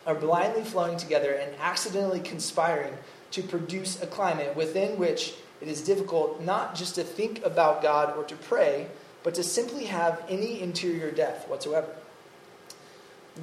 are 0.08 0.16
blindly 0.16 0.64
flowing 0.64 0.98
together 0.98 1.32
and 1.32 1.54
accidentally 1.60 2.20
conspiring 2.20 2.94
to 3.32 3.44
produce 3.44 4.02
a 4.02 4.08
climate 4.08 4.56
within 4.56 4.98
which 4.98 5.36
it 5.62 5.68
is 5.68 5.82
difficult 5.82 6.42
not 6.42 6.74
just 6.74 6.96
to 6.96 7.04
think 7.04 7.46
about 7.46 7.84
God 7.84 8.18
or 8.18 8.24
to 8.24 8.36
pray, 8.36 8.88
but 9.24 9.36
to 9.36 9.44
simply 9.44 9.86
have 9.86 10.24
any 10.28 10.60
interior 10.60 11.12
depth 11.12 11.48
whatsoever. 11.48 11.94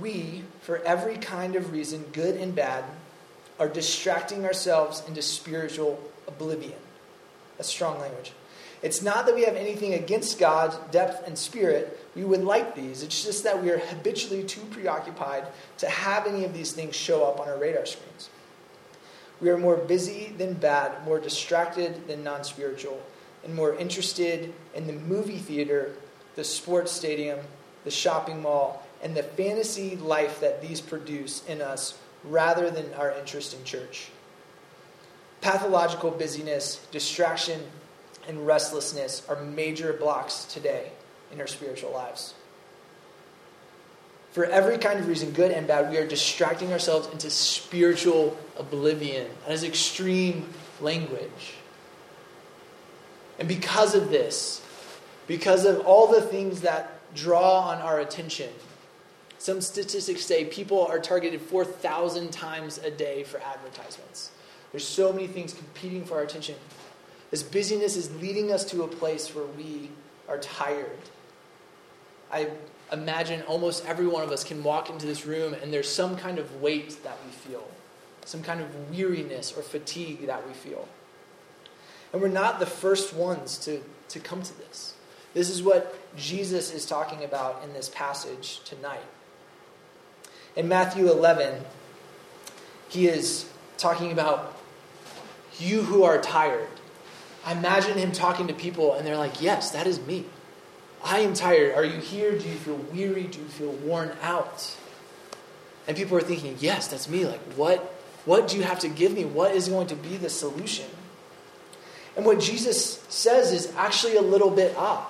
We, 0.01 0.43
for 0.63 0.79
every 0.79 1.17
kind 1.17 1.55
of 1.55 1.71
reason, 1.71 2.07
good 2.13 2.35
and 2.37 2.53
bad, 2.55 2.85
are 3.59 3.69
distracting 3.69 4.45
ourselves 4.45 5.03
into 5.09 5.23
spiritual 5.23 6.01
oblivion. 6.29 6.79
That's 7.57 7.69
strong 7.69 7.99
language. 8.01 8.33
It's 8.83 9.03
not 9.03 9.27
that 9.27 9.35
we 9.35 9.45
have 9.45 9.57
anything 9.57 9.95
against 9.95 10.39
God, 10.39 10.91
depth, 10.91 11.27
and 11.27 11.37
spirit. 11.39 11.99
We 12.15 12.25
would 12.25 12.45
like 12.45 12.75
these. 12.75 13.03
It's 13.03 13.25
just 13.25 13.45
that 13.45 13.63
we 13.63 13.71
are 13.71 13.79
habitually 13.79 14.45
too 14.45 14.61
preoccupied 14.71 15.47
to 15.79 15.89
have 15.89 16.27
any 16.27 16.45
of 16.45 16.53
these 16.53 16.73
things 16.73 16.95
show 16.95 17.25
up 17.25 17.41
on 17.41 17.49
our 17.49 17.59
radar 17.59 17.87
screens. 17.87 18.29
We 19.41 19.49
are 19.51 19.59
more 19.59 19.77
busy 19.77 20.33
than 20.37 20.55
bad, 20.55 21.05
more 21.05 21.19
distracted 21.19 22.07
than 22.07 22.23
non 22.23 22.45
spiritual, 22.45 23.01
and 23.45 23.55
more 23.55 23.75
interested 23.75 24.53
in 24.75 24.87
the 24.87 24.93
movie 24.93 25.39
theater, 25.39 25.93
the 26.37 26.45
sports 26.45 26.93
stadium, 26.93 27.39
the 27.85 27.91
shopping 27.91 28.43
mall, 28.43 28.87
and 29.03 29.17
the 29.17 29.23
fantasy 29.23 29.97
life 29.97 30.41
that 30.41 30.63
these 30.63 30.81
produce 30.81 31.45
in 31.47 31.61
us 31.61 31.99
rather 32.29 32.71
than 32.71 32.93
our 32.95 33.11
interest 33.13 33.55
in 33.55 33.65
church. 33.65 34.09
Pathological 35.41 36.11
busyness, 36.11 36.85
distraction, 36.91 37.61
and 38.29 38.47
restlessness 38.47 39.23
are 39.29 39.37
major 39.43 39.93
blocks 39.93 40.45
today 40.45 40.91
in 41.33 41.41
our 41.41 41.47
spiritual 41.47 41.93
lives. 41.93 42.35
For 44.33 44.45
every 44.45 44.77
kind 44.79 45.01
of 45.01 45.09
reason, 45.09 45.31
good 45.31 45.51
and 45.51 45.67
bad, 45.67 45.91
we 45.91 45.97
are 45.97 46.07
distracting 46.07 46.73
ourselves 46.73 47.09
into 47.13 47.31
spiritual 47.31 48.37
oblivion. 48.59 49.29
That 49.47 49.53
is 49.53 49.65
extreme 49.65 50.53
language. 50.81 51.55
And 53.39 53.49
because 53.49 53.95
of 53.95 54.11
this, 54.11 54.63
because 55.27 55.65
of 55.65 55.81
all 55.87 56.09
the 56.09 56.21
things 56.21 56.63
that 56.63 57.01
draw 57.15 57.61
on 57.61 57.79
our 57.79 57.99
attention, 58.01 58.51
some 59.39 59.61
statistics 59.61 60.25
say 60.25 60.45
people 60.45 60.87
are 60.87 60.99
targeted 60.99 61.41
4,000 61.41 62.31
times 62.33 62.79
a 62.79 62.91
day 62.91 63.23
for 63.23 63.41
advertisements. 63.41 64.31
There's 64.73 64.87
so 64.87 65.13
many 65.13 65.27
things 65.27 65.55
competing 65.55 66.05
for 66.05 66.15
our 66.15 66.23
attention. 66.23 66.57
This 67.31 67.43
busyness 67.43 67.97
is 67.97 68.15
leading 68.21 68.53
us 68.53 68.65
to 68.67 68.83
a 68.83 68.89
place 68.89 69.35
where 69.35 69.47
we 69.47 69.91
are 70.29 70.39
tired. 70.39 70.99
I 72.33 72.49
imagine 72.93 73.43
almost 73.43 73.85
every 73.87 74.07
one 74.07 74.23
of 74.23 74.31
us 74.31 74.45
can 74.45 74.63
walk 74.63 74.91
into 74.91 75.07
this 75.07 75.27
room 75.27 75.55
and 75.55 75.73
there's 75.73 75.89
some 75.91 76.17
kind 76.17 76.39
of 76.39 76.61
weight 76.61 77.03
that 77.05 77.19
we 77.25 77.31
feel, 77.31 77.67
some 78.25 78.43
kind 78.43 78.61
of 78.61 78.91
weariness 78.91 79.57
or 79.57 79.63
fatigue 79.63 80.27
that 80.27 80.47
we 80.47 80.53
feel. 80.53 80.89
And 82.13 82.23
we're 82.23 82.29
not 82.29 82.59
the 82.59 82.67
first 82.67 83.13
ones 83.15 83.59
to, 83.59 83.83
to 84.09 84.21
come 84.21 84.43
to 84.43 84.59
this. 84.59 84.95
This 85.35 85.51
is 85.51 85.63
what 85.63 85.95
Jesus 86.17 86.73
is 86.73 86.87
talking 86.87 87.25
about 87.25 87.63
in 87.65 87.73
this 87.73 87.91
passage 87.91 88.61
tonight. 88.65 89.03
In 90.57 90.69
Matthew 90.69 91.11
11, 91.11 91.63
he 92.89 93.07
is 93.07 93.49
talking 93.77 94.11
about 94.11 94.59
you 95.59 95.83
who 95.83 96.03
are 96.03 96.21
tired. 96.21 96.69
I 97.45 97.53
imagine 97.53 97.99
him 97.99 98.11
talking 98.11 98.49
to 98.49 98.55
people, 98.55 98.95
and 98.95 99.07
they're 99.07 99.17
like, 99.17 99.41
Yes, 99.41 99.71
that 99.71 99.87
is 99.87 100.01
me. 100.01 100.25
I 101.05 101.21
am 101.21 101.35
tired. 101.35 101.75
Are 101.75 101.85
you 101.85 102.01
here? 102.01 102.33
Do 102.33 102.49
you 102.49 102.57
feel 102.57 102.77
weary? 102.93 103.25
Do 103.25 103.39
you 103.39 103.45
feel 103.45 103.71
worn 103.71 104.13
out? 104.23 104.77
And 105.87 105.97
people 105.97 106.17
are 106.17 106.23
thinking, 106.23 106.57
Yes, 106.59 106.89
that's 106.89 107.09
me. 107.09 107.27
Like, 107.27 107.41
what, 107.53 107.81
what 108.25 108.49
do 108.49 108.57
you 108.57 108.65
have 108.65 108.81
to 108.81 108.89
give 108.89 109.13
me? 109.13 109.25
What 109.25 109.55
is 109.55 109.69
going 109.69 109.87
to 109.89 109.97
be 109.97 110.17
the 110.17 110.31
solution? 110.31 110.87
And 112.17 112.25
what 112.25 112.41
Jesus 112.41 113.05
says 113.09 113.53
is 113.53 113.73
actually 113.77 114.17
a 114.17 114.23
little 114.23 114.51
bit 114.51 114.75
odd. 114.77 115.07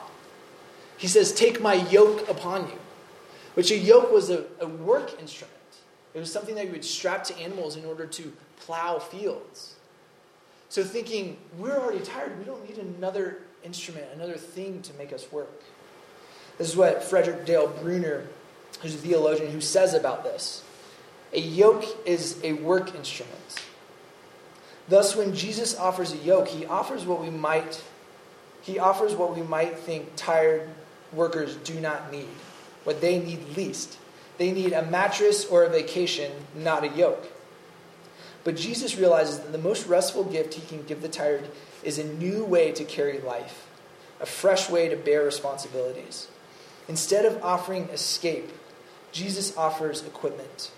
He 0.99 1.07
says, 1.07 1.33
Take 1.33 1.61
my 1.61 1.75
yoke 1.75 2.29
upon 2.29 2.69
you, 2.69 2.79
which 3.57 3.71
a 3.71 3.77
yoke 3.77 4.13
was 4.13 4.29
a, 4.29 4.45
a 4.61 4.69
work 4.69 5.19
instrument. 5.19 5.53
It 6.13 6.19
was 6.19 6.31
something 6.31 6.55
that 6.57 6.67
you 6.67 6.73
would 6.73 6.85
strap 6.85 7.25
to 7.25 7.39
animals 7.39 7.77
in 7.77 7.85
order 7.85 8.07
to 8.07 8.33
plow 8.61 8.99
fields. 8.99 9.75
So, 10.69 10.85
thinking, 10.85 11.39
we're 11.57 11.79
already 11.79 12.05
tired, 12.05 12.39
we 12.39 12.45
don't 12.45 12.69
need 12.69 12.79
another 12.79 13.39
instrument, 13.65 14.07
another 14.15 14.37
thing 14.37 14.83
to 14.83 14.93
make 14.95 15.13
us 15.13 15.31
work. 15.33 15.63
This 16.59 16.69
is 16.69 16.77
what 16.77 17.03
Frederick 17.03 17.47
Dale 17.47 17.69
Bruner, 17.69 18.27
who's 18.81 18.95
a 18.95 18.99
theologian, 18.99 19.51
who 19.51 19.61
says 19.61 19.95
about 19.95 20.23
this. 20.23 20.63
A 21.33 21.41
yoke 21.41 21.85
is 22.07 22.39
a 22.43 22.53
work 22.53 22.95
instrument. 22.95 23.65
Thus, 24.89 25.17
when 25.17 25.35
Jesus 25.35 25.79
offers 25.79 26.13
a 26.13 26.19
yoke, 26.19 26.49
he 26.49 26.67
offers 26.67 27.07
what 27.07 27.23
we 27.23 27.31
might 27.31 27.83
he 28.67 28.81
offers 28.81 29.15
what 29.15 29.37
we 29.37 29.43
might 29.43 29.79
think 29.79 30.09
tired 30.17 30.69
workers 31.13 31.55
do 31.57 31.79
not 31.79 32.11
need, 32.11 32.27
what 32.87 33.01
they 33.01 33.19
need 33.19 33.57
least. 33.57 33.99
They 34.39 34.53
need 34.53 34.73
a 34.73 34.87
mattress 34.87 35.45
or 35.45 35.65
a 35.65 35.69
vacation, 35.69 36.31
not 36.55 36.85
a 36.85 36.89
yoke. 36.89 37.27
But 38.45 38.57
Jesus 38.57 38.97
realizes 38.97 39.41
that 39.41 39.51
the 39.51 39.59
most 39.59 39.89
restful 39.89 40.23
gift 40.23 40.55
he 40.55 40.67
can 40.67 40.85
give 40.85 41.03
the 41.03 41.09
tired 41.09 41.49
is 41.83 41.99
a 41.99 42.05
new 42.05 42.45
way 42.45 42.71
to 42.73 42.85
carry 42.85 43.19
life, 43.21 43.67
a 44.21 44.27
fresh 44.27 44.71
way 44.71 44.89
to 44.89 44.97
bear 44.97 45.25
responsibilities. 45.25 46.29
Instead 46.87 47.25
of 47.25 47.43
offering 47.43 47.89
escape, 47.89 48.53
Jesus 49.11 49.57
offers 49.57 50.07
equipment. 50.07 50.71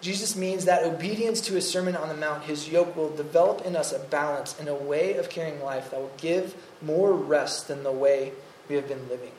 Jesus 0.00 0.34
means 0.36 0.64
that 0.64 0.84
obedience 0.84 1.40
to 1.42 1.54
his 1.54 1.68
Sermon 1.68 1.96
on 1.96 2.08
the 2.08 2.14
Mount, 2.14 2.44
his 2.44 2.68
yoke, 2.68 2.96
will 2.96 3.14
develop 3.14 3.66
in 3.66 3.76
us 3.76 3.92
a 3.92 3.98
balance 3.98 4.58
and 4.58 4.68
a 4.68 4.74
way 4.74 5.16
of 5.16 5.28
carrying 5.28 5.60
life 5.62 5.90
that 5.90 6.00
will 6.00 6.12
give 6.16 6.54
more 6.80 7.12
rest 7.12 7.68
than 7.68 7.82
the 7.82 7.92
way 7.92 8.32
we 8.68 8.76
have 8.76 8.88
been 8.88 9.08
living. 9.08 9.32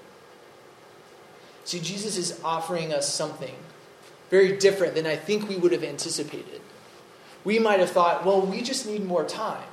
See, 1.69 1.79
Jesus 1.79 2.17
is 2.17 2.41
offering 2.43 2.91
us 2.91 3.07
something 3.07 3.53
very 4.31 4.57
different 4.57 4.95
than 4.95 5.05
I 5.05 5.15
think 5.15 5.47
we 5.47 5.55
would 5.55 5.71
have 5.71 5.83
anticipated. 5.83 6.61
We 7.43 7.59
might 7.59 7.79
have 7.79 7.91
thought, 7.91 8.25
well, 8.25 8.41
we 8.41 8.63
just 8.63 8.87
need 8.87 9.05
more 9.05 9.23
time. 9.23 9.67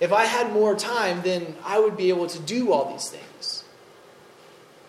If 0.00 0.12
I 0.12 0.24
had 0.24 0.52
more 0.52 0.74
time, 0.74 1.22
then 1.22 1.54
I 1.64 1.78
would 1.78 1.96
be 1.96 2.08
able 2.08 2.26
to 2.26 2.40
do 2.40 2.72
all 2.72 2.90
these 2.90 3.08
things. 3.08 3.62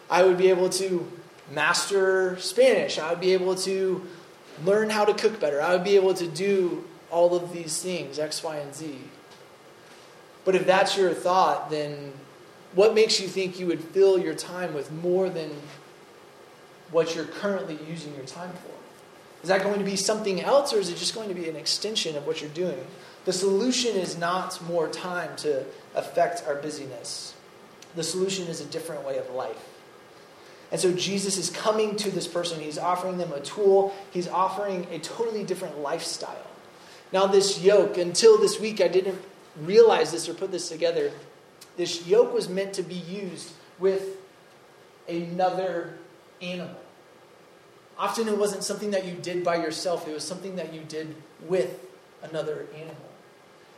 I 0.09 0.24
would 0.24 0.39
be 0.39 0.50
able 0.50 0.69
to 0.69 1.07
master 1.51 2.36
Spanish. 2.39 2.97
I 2.97 3.12
would 3.12 3.21
be 3.21 3.33
able 3.33 3.53
to 3.53 4.03
learn 4.65 4.89
how 4.89 5.05
to 5.05 5.13
cook 5.13 5.39
better. 5.39 5.62
I 5.62 5.74
would 5.74 5.83
be 5.83 5.97
able 5.97 6.15
to 6.15 6.25
do 6.25 6.83
all 7.12 7.36
of 7.36 7.53
these 7.53 7.79
things, 7.79 8.17
X, 8.17 8.41
Y, 8.41 8.55
and 8.55 8.74
Z. 8.74 8.97
But 10.45 10.55
if 10.55 10.65
that's 10.65 10.97
your 10.97 11.13
thought, 11.13 11.69
then 11.69 12.13
what 12.74 12.95
makes 12.95 13.21
you 13.21 13.27
think 13.27 13.59
you 13.59 13.67
would 13.67 13.81
fill 13.81 14.17
your 14.17 14.33
time 14.33 14.74
with 14.74 14.91
more 14.91 15.29
than 15.29 15.51
what 16.91 17.15
you're 17.15 17.25
currently 17.25 17.77
using 17.89 18.15
your 18.15 18.25
time 18.25 18.51
for? 18.51 18.72
Is 19.44 19.50
that 19.50 19.63
going 19.63 19.79
to 19.79 19.86
be 19.86 19.96
something 19.96 20.41
else, 20.41 20.74
or 20.74 20.77
is 20.79 20.89
it 20.89 20.98
just 20.98 21.13
going 21.13 21.29
to 21.29 21.36
be 21.36 21.48
an 21.48 21.56
extension 21.56 22.15
of 22.15 22.25
what 22.25 22.41
you're 22.41 22.50
doing? 22.51 22.86
The 23.25 23.34
solution 23.34 23.96
is 23.96 24.17
not 24.17 24.62
more 24.63 24.88
time 24.88 25.36
to 25.38 25.65
affect 25.96 26.44
our 26.48 26.56
busyness. 26.56 27.36
The 27.96 28.03
solution 28.03 28.48
is 28.48 28.62
a 28.62 28.65
different 28.65 29.06
way 29.06 29.17
of 29.17 29.29
life. 29.32 29.58
And 30.72 30.82
so 30.82 30.94
Jesus 30.94 31.38
is 31.38 31.50
coming 31.50 31.96
to 31.98 32.12
this 32.12 32.27
person. 32.27 32.60
He's 32.60 32.77
offering 32.77 33.17
them 33.17 33.32
a 33.32 33.39
tool, 33.39 33.96
he's 34.12 34.27
offering 34.27 34.88
a 34.91 35.00
totally 35.00 35.44
different 35.44 35.79
lifestyle. 35.79 36.48
Now, 37.13 37.25
this 37.25 37.62
yoke, 37.62 37.98
until 37.98 38.38
this 38.38 38.60
week, 38.60 38.82
I 38.82 38.89
didn't 38.89 39.22
realize 39.62 40.12
this 40.12 40.27
or 40.27 40.34
put 40.34 40.51
this 40.51 40.67
together. 40.67 41.12
This 41.77 42.06
yoke 42.06 42.34
was 42.34 42.50
meant 42.50 42.74
to 42.74 42.84
be 42.84 42.96
used 42.96 43.53
with 43.79 44.17
another 45.08 45.94
animal. 46.41 46.75
Often 47.98 48.27
it 48.27 48.38
wasn't 48.38 48.63
something 48.63 48.91
that 48.91 49.06
you 49.06 49.13
did 49.13 49.44
by 49.44 49.56
yourself, 49.56 50.08
it 50.08 50.13
was 50.13 50.24
something 50.24 50.56
that 50.58 50.74
you 50.74 50.82
did 50.82 51.15
with 51.48 51.79
another 52.22 52.67
animal. 52.75 52.96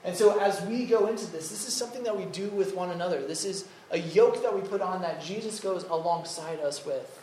And 0.04 0.16
so, 0.16 0.39
as 0.39 0.62
we 0.62 0.86
go 0.86 1.08
into 1.08 1.25
this, 1.28 1.50
this 1.50 1.68
is 1.68 1.74
something 1.74 2.04
that 2.04 2.18
we 2.18 2.25
do 2.25 2.50
with 2.50 2.74
one 2.75 2.89
another. 2.89 3.25
This 3.25 3.44
is 3.44 3.66
a 3.92 4.00
yoke 4.00 4.42
that 4.44 4.56
we 4.56 4.62
put 4.62 4.82
on 4.82 5.01
that 5.01 5.22
Jesus 5.22 5.60
goes 5.60 5.84
alongside 5.84 6.60
us 6.60 6.86
with. 6.86 7.16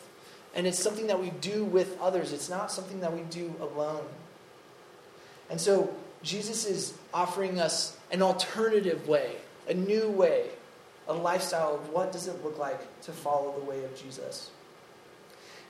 And 0.55 0.66
it's 0.66 0.78
something 0.78 1.07
that 1.07 1.21
we 1.21 1.31
do 1.31 1.64
with 1.64 1.99
others, 2.00 2.33
it's 2.33 2.49
not 2.49 2.71
something 2.71 3.00
that 3.00 3.12
we 3.12 3.23
do 3.23 3.55
alone. 3.61 4.05
And 5.49 5.61
so, 5.61 5.95
Jesus 6.23 6.66
is 6.66 6.95
offering 7.14 7.61
us 7.61 7.97
an 8.11 8.21
alternative 8.21 9.07
way, 9.09 9.37
a 9.69 9.75
new 9.75 10.11
way, 10.11 10.49
a 11.09 11.14
lifestyle 11.14 11.75
of 11.75 11.90
what 11.90 12.12
does 12.12 12.26
it 12.26 12.43
look 12.45 12.59
like 12.59 12.81
to 13.02 13.12
follow 13.12 13.55
the 13.59 13.64
way 13.64 13.85
of 13.85 13.97
Jesus. 14.00 14.50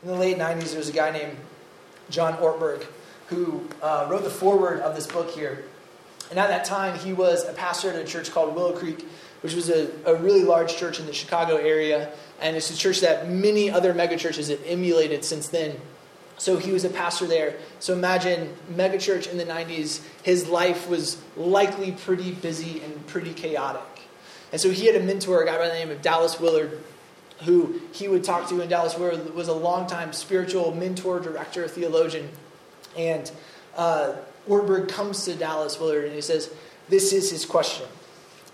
In 0.03 0.09
the 0.09 0.15
late 0.15 0.37
90s, 0.37 0.71
there 0.71 0.79
was 0.79 0.89
a 0.89 0.93
guy 0.93 1.11
named 1.11 1.37
John 2.11 2.35
Ortberg 2.35 2.87
who 3.29 3.67
uh, 3.83 4.07
wrote 4.11 4.25
the 4.25 4.31
foreword 4.31 4.81
of 4.81 4.95
this 4.95 5.07
book 5.07 5.31
here. 5.31 5.65
And 6.31 6.39
at 6.39 6.49
that 6.49 6.65
time, 6.65 6.99
he 6.99 7.13
was 7.13 7.45
a 7.45 7.53
pastor 7.53 7.91
at 7.91 7.97
a 7.97 8.05
church 8.05 8.31
called 8.31 8.55
Willow 8.55 8.73
Creek, 8.73 9.07
which 9.41 9.55
was 9.55 9.71
a, 9.71 9.91
a 10.05 10.15
really 10.15 10.45
large 10.45 10.77
church 10.77 10.99
in 10.99 11.07
the 11.07 11.13
Chicago 11.13 11.57
area. 11.57 12.11
And 12.41 12.57
it's 12.57 12.71
a 12.71 12.77
church 12.77 13.01
that 13.01 13.29
many 13.29 13.71
other 13.71 13.95
megachurches 13.95 14.51
have 14.51 14.61
emulated 14.67 15.25
since 15.25 15.49
then. 15.49 15.77
So 16.39 16.59
he 16.59 16.73
was 16.73 16.85
a 16.85 16.91
pastor 16.91 17.27
there. 17.27 17.57
So 17.81 17.95
imagine 17.95 18.55
megachurch 18.73 19.31
in 19.31 19.39
the 19.39 19.45
90s, 19.45 20.03
his 20.23 20.49
life 20.49 20.89
was 20.89 21.19
likely 21.37 21.93
pretty 21.93 22.33
busy 22.33 22.83
and 22.83 23.07
pretty 23.07 23.33
chaotic. 23.33 23.83
And 24.53 24.61
so 24.61 24.71
he 24.71 24.87
had 24.87 24.97
a 24.97 25.01
mentor, 25.01 25.43
a 25.43 25.47
guy 25.47 25.59
by 25.59 25.69
the 25.69 25.75
name 25.75 25.91
of 25.91 26.03
Dallas 26.03 26.39
Willard, 26.39 26.83
who 27.45 27.81
he 27.93 28.09
would 28.09 28.25
talk 28.25 28.49
to. 28.49 28.61
in 28.61 28.69
Dallas 28.69 28.97
Willard 28.97 29.35
was 29.35 29.49
a 29.49 29.53
longtime 29.53 30.13
spiritual 30.13 30.75
mentor, 30.75 31.21
director, 31.21 31.69
theologian. 31.69 32.29
And 32.97 33.31
uh, 33.77 34.15
Ortberg 34.49 34.89
comes 34.89 35.25
to 35.25 35.35
Dallas 35.35 35.79
Willard 35.79 36.05
and 36.05 36.15
he 36.15 36.21
says, 36.21 36.51
This 36.89 37.13
is 37.13 37.31
his 37.31 37.45
question. 37.45 37.87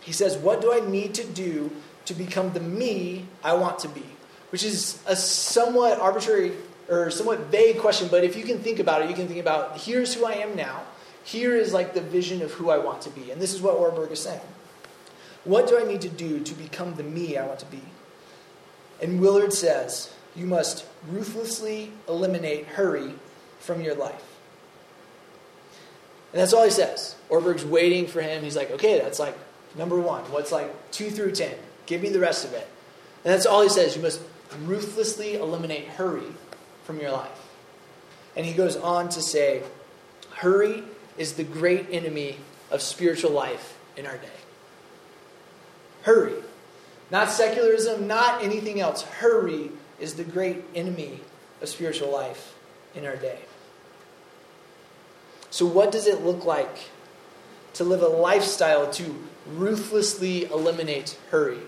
He 0.00 0.12
says, 0.12 0.36
What 0.36 0.60
do 0.60 0.72
I 0.72 0.80
need 0.80 1.14
to 1.14 1.24
do 1.24 1.70
to 2.06 2.14
become 2.14 2.52
the 2.52 2.60
me 2.60 3.26
I 3.44 3.54
want 3.54 3.78
to 3.80 3.88
be? 3.88 4.04
Which 4.50 4.64
is 4.64 5.00
a 5.06 5.16
somewhat 5.16 6.00
arbitrary 6.00 6.52
or 6.88 7.10
somewhat 7.10 7.46
vague 7.46 7.78
question, 7.78 8.08
but 8.10 8.24
if 8.24 8.36
you 8.36 8.44
can 8.44 8.58
think 8.58 8.78
about 8.78 9.02
it, 9.02 9.08
you 9.08 9.14
can 9.14 9.28
think 9.28 9.40
about 9.40 9.78
here's 9.78 10.14
who 10.14 10.26
I 10.26 10.32
am 10.32 10.56
now. 10.56 10.82
Here 11.24 11.54
is 11.54 11.72
like 11.72 11.94
the 11.94 12.00
vision 12.00 12.42
of 12.42 12.50
who 12.52 12.70
I 12.70 12.78
want 12.78 13.02
to 13.02 13.10
be. 13.10 13.30
And 13.30 13.40
this 13.40 13.54
is 13.54 13.62
what 13.62 13.76
Ortberg 13.76 14.10
is 14.10 14.20
saying. 14.20 14.40
What 15.44 15.68
do 15.68 15.78
I 15.78 15.84
need 15.84 16.00
to 16.02 16.08
do 16.08 16.40
to 16.40 16.54
become 16.54 16.94
the 16.94 17.02
me 17.02 17.36
I 17.36 17.46
want 17.46 17.60
to 17.60 17.66
be? 17.66 17.80
And 19.02 19.20
Willard 19.20 19.52
says, 19.52 20.14
You 20.36 20.46
must 20.46 20.86
ruthlessly 21.10 21.92
eliminate 22.08 22.66
hurry 22.66 23.12
from 23.58 23.82
your 23.82 23.96
life. 23.96 24.24
And 26.32 26.40
that's 26.40 26.52
all 26.52 26.64
he 26.64 26.70
says. 26.70 27.16
Ortberg's 27.28 27.64
waiting 27.64 28.06
for 28.06 28.22
him. 28.22 28.42
He's 28.42 28.56
like, 28.56 28.70
Okay, 28.70 29.00
that's 29.00 29.18
like 29.18 29.36
number 29.76 30.00
one. 30.00 30.22
What's 30.30 30.52
like 30.52 30.90
two 30.92 31.10
through 31.10 31.32
ten? 31.32 31.54
Give 31.86 32.00
me 32.00 32.08
the 32.08 32.20
rest 32.20 32.44
of 32.44 32.52
it. 32.52 32.66
And 33.24 33.34
that's 33.34 33.44
all 33.44 33.62
he 33.62 33.68
says. 33.68 33.96
You 33.96 34.02
must 34.02 34.20
ruthlessly 34.64 35.34
eliminate 35.34 35.88
hurry 35.88 36.32
from 36.84 37.00
your 37.00 37.10
life. 37.10 37.30
And 38.36 38.46
he 38.46 38.52
goes 38.52 38.76
on 38.76 39.08
to 39.10 39.20
say, 39.20 39.62
Hurry 40.36 40.84
is 41.18 41.34
the 41.34 41.44
great 41.44 41.88
enemy 41.90 42.36
of 42.70 42.80
spiritual 42.80 43.32
life 43.32 43.76
in 43.96 44.06
our 44.06 44.16
day. 44.16 44.28
Hurry. 46.02 46.34
Not 47.12 47.28
secularism, 47.28 48.06
not 48.06 48.42
anything 48.42 48.80
else. 48.80 49.02
Hurry 49.02 49.70
is 50.00 50.14
the 50.14 50.24
great 50.24 50.64
enemy 50.74 51.20
of 51.60 51.68
spiritual 51.68 52.10
life 52.10 52.54
in 52.94 53.04
our 53.04 53.16
day. 53.16 53.38
So, 55.50 55.66
what 55.66 55.92
does 55.92 56.06
it 56.06 56.22
look 56.22 56.46
like 56.46 56.90
to 57.74 57.84
live 57.84 58.00
a 58.02 58.08
lifestyle 58.08 58.90
to 58.92 59.14
ruthlessly 59.46 60.46
eliminate 60.46 61.18
hurry? 61.30 61.58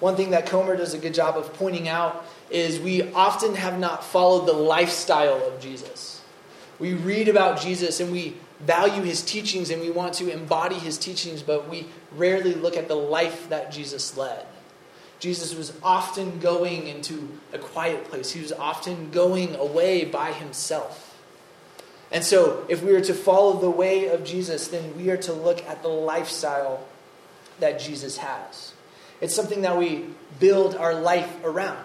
One 0.00 0.16
thing 0.16 0.30
that 0.30 0.46
Comer 0.46 0.78
does 0.78 0.94
a 0.94 0.98
good 0.98 1.12
job 1.12 1.36
of 1.36 1.52
pointing 1.52 1.86
out 1.86 2.24
is 2.48 2.80
we 2.80 3.12
often 3.12 3.54
have 3.54 3.78
not 3.78 4.02
followed 4.02 4.46
the 4.46 4.54
lifestyle 4.54 5.46
of 5.46 5.60
Jesus. 5.60 6.22
We 6.78 6.94
read 6.94 7.28
about 7.28 7.60
Jesus 7.60 8.00
and 8.00 8.10
we 8.10 8.38
value 8.60 9.02
his 9.02 9.22
teachings 9.22 9.70
and 9.70 9.80
we 9.80 9.90
want 9.90 10.14
to 10.14 10.30
embody 10.30 10.76
his 10.76 10.98
teachings, 10.98 11.42
but 11.42 11.68
we 11.68 11.86
rarely 12.16 12.54
look 12.54 12.76
at 12.76 12.88
the 12.88 12.94
life 12.94 13.48
that 13.48 13.72
Jesus 13.72 14.16
led. 14.16 14.46
Jesus 15.18 15.54
was 15.54 15.72
often 15.82 16.38
going 16.38 16.86
into 16.86 17.38
a 17.52 17.58
quiet 17.58 18.04
place, 18.04 18.32
he 18.32 18.40
was 18.40 18.52
often 18.52 19.10
going 19.10 19.54
away 19.54 20.04
by 20.04 20.32
himself. 20.32 21.06
And 22.12 22.24
so, 22.24 22.66
if 22.68 22.82
we 22.82 22.92
are 22.94 23.00
to 23.02 23.14
follow 23.14 23.60
the 23.60 23.70
way 23.70 24.08
of 24.08 24.24
Jesus, 24.24 24.68
then 24.68 24.96
we 24.96 25.10
are 25.10 25.16
to 25.18 25.32
look 25.32 25.64
at 25.66 25.82
the 25.82 25.88
lifestyle 25.88 26.84
that 27.60 27.78
Jesus 27.78 28.16
has. 28.16 28.72
It's 29.20 29.34
something 29.34 29.62
that 29.62 29.76
we 29.76 30.06
build 30.40 30.74
our 30.74 30.94
life 30.94 31.32
around. 31.44 31.78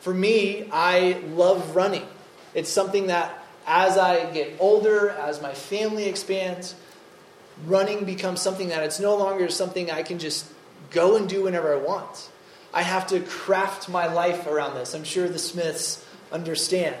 For 0.00 0.14
me, 0.14 0.68
I 0.72 1.20
love 1.32 1.76
running. 1.76 2.06
It's 2.54 2.70
something 2.70 3.08
that 3.08 3.37
as 3.68 3.98
I 3.98 4.30
get 4.32 4.56
older, 4.58 5.10
as 5.10 5.42
my 5.42 5.52
family 5.52 6.06
expands, 6.06 6.74
running 7.66 8.06
becomes 8.06 8.40
something 8.40 8.70
that 8.70 8.82
it's 8.82 8.98
no 8.98 9.14
longer 9.14 9.50
something 9.50 9.90
I 9.90 10.02
can 10.02 10.18
just 10.18 10.50
go 10.90 11.16
and 11.16 11.28
do 11.28 11.44
whenever 11.44 11.74
I 11.74 11.76
want. 11.76 12.30
I 12.72 12.80
have 12.82 13.06
to 13.08 13.20
craft 13.20 13.90
my 13.90 14.06
life 14.06 14.46
around 14.46 14.74
this. 14.74 14.94
I'm 14.94 15.04
sure 15.04 15.28
the 15.28 15.38
Smiths 15.38 16.04
understand. 16.32 16.96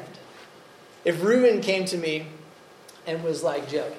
If 1.06 1.22
Ruben 1.22 1.62
came 1.62 1.86
to 1.86 1.96
me 1.96 2.26
and 3.06 3.24
was 3.24 3.42
like, 3.42 3.70
Joe, 3.70 3.90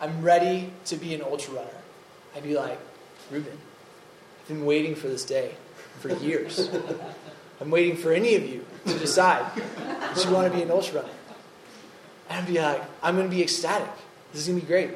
I'm 0.00 0.22
ready 0.22 0.72
to 0.86 0.96
be 0.96 1.14
an 1.14 1.22
ultra 1.22 1.54
runner, 1.54 1.70
I'd 2.34 2.42
be 2.42 2.56
like, 2.56 2.80
Ruben, 3.30 3.58
I've 4.42 4.48
been 4.48 4.64
waiting 4.64 4.96
for 4.96 5.06
this 5.06 5.24
day 5.24 5.54
for 6.00 6.08
years. 6.16 6.68
I'm 7.60 7.70
waiting 7.70 7.96
for 7.96 8.12
any 8.12 8.34
of 8.34 8.44
you 8.44 8.64
to 8.86 8.98
decide 8.98 9.44
that 9.54 10.24
you 10.24 10.32
want 10.32 10.50
to 10.50 10.56
be 10.56 10.62
an 10.64 10.70
ultra 10.72 11.02
runner. 11.02 11.12
And 12.40 12.48
I'd 12.48 12.52
be 12.54 12.60
like, 12.60 12.82
I'm 13.02 13.16
to 13.28 13.34
be 13.34 13.42
ecstatic. 13.42 13.90
This 14.32 14.42
is 14.42 14.48
to 14.58 14.64
be 14.64 14.66
great. 14.66 14.90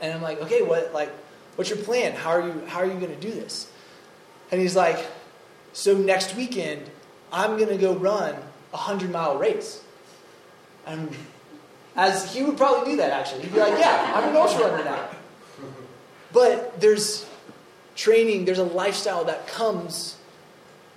And 0.00 0.12
I'm 0.12 0.22
like, 0.22 0.40
okay, 0.42 0.62
what, 0.62 0.92
like, 0.92 1.10
what's 1.56 1.70
your 1.70 1.78
plan? 1.80 2.12
How 2.12 2.30
are 2.30 2.46
you, 2.46 2.62
how 2.66 2.80
are 2.80 2.86
you 2.86 2.98
to 3.08 3.20
do 3.20 3.30
this? 3.30 3.68
And 4.52 4.60
he's 4.60 4.76
like, 4.76 5.04
so 5.72 5.96
next 5.96 6.36
weekend, 6.36 6.88
I'm 7.32 7.56
to 7.70 7.78
go 7.78 7.94
run 7.94 8.34
a 8.34 8.76
100 8.76 9.10
mile 9.10 9.38
race. 9.38 9.82
And 10.86 11.10
as 11.96 12.32
he 12.32 12.44
would 12.44 12.56
probably 12.56 12.92
do 12.92 12.96
that, 12.98 13.10
actually. 13.10 13.42
He'd 13.42 13.52
be 13.52 13.58
like, 13.58 13.78
yeah, 13.78 14.12
I'm 14.14 14.28
an 14.28 14.36
ultra 14.36 14.68
runner 14.68 14.84
now. 14.84 15.08
But 16.32 16.80
there's 16.80 17.26
training, 17.96 18.44
there's 18.44 18.58
a 18.58 18.64
lifestyle 18.64 19.24
that 19.24 19.48
comes 19.48 20.16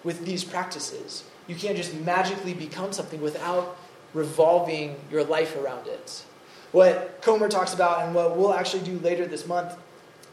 with 0.04 0.26
these 0.26 0.44
practices. 0.44 1.24
You 1.48 1.56
can't 1.56 1.76
just 1.76 1.96
magically 1.96 2.54
become 2.54 2.94
something 2.94 3.22
without 3.22 3.78
revolving 4.14 4.96
your 5.12 5.24
life 5.24 5.56
around 5.58 5.88
it. 5.88 6.24
What 6.72 7.22
Comer 7.22 7.50
talks 7.50 7.74
about 7.74 8.06
and 8.06 8.14
what 8.14 8.38
we'll 8.38 8.54
actually 8.54 8.84
do 8.84 9.00
later 9.00 9.26
this 9.26 9.48
month 9.48 9.76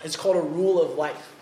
is 0.05 0.17
called 0.17 0.37
a 0.37 0.41
rule 0.41 0.81
of 0.81 0.97
life. 0.97 1.33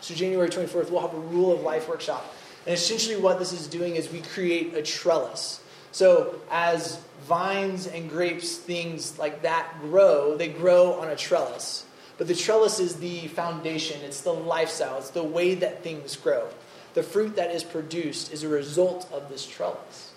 So, 0.00 0.14
January 0.14 0.48
24th, 0.48 0.90
we'll 0.90 1.00
have 1.00 1.14
a 1.14 1.18
rule 1.18 1.52
of 1.52 1.62
life 1.62 1.88
workshop. 1.88 2.34
And 2.66 2.74
essentially, 2.74 3.16
what 3.16 3.38
this 3.38 3.52
is 3.52 3.66
doing 3.66 3.96
is 3.96 4.10
we 4.10 4.20
create 4.20 4.74
a 4.74 4.82
trellis. 4.82 5.60
So, 5.92 6.40
as 6.50 7.00
vines 7.22 7.86
and 7.86 8.10
grapes, 8.10 8.56
things 8.56 9.18
like 9.18 9.42
that 9.42 9.76
grow, 9.80 10.36
they 10.36 10.48
grow 10.48 10.94
on 10.94 11.08
a 11.08 11.16
trellis. 11.16 11.86
But 12.18 12.28
the 12.28 12.34
trellis 12.34 12.80
is 12.80 12.96
the 12.96 13.28
foundation, 13.28 14.00
it's 14.02 14.20
the 14.20 14.32
lifestyle, 14.32 14.98
it's 14.98 15.10
the 15.10 15.24
way 15.24 15.54
that 15.54 15.82
things 15.82 16.16
grow. 16.16 16.48
The 16.94 17.02
fruit 17.02 17.36
that 17.36 17.50
is 17.50 17.64
produced 17.64 18.32
is 18.32 18.44
a 18.44 18.48
result 18.48 19.10
of 19.12 19.28
this 19.28 19.46
trellis. 19.46 20.12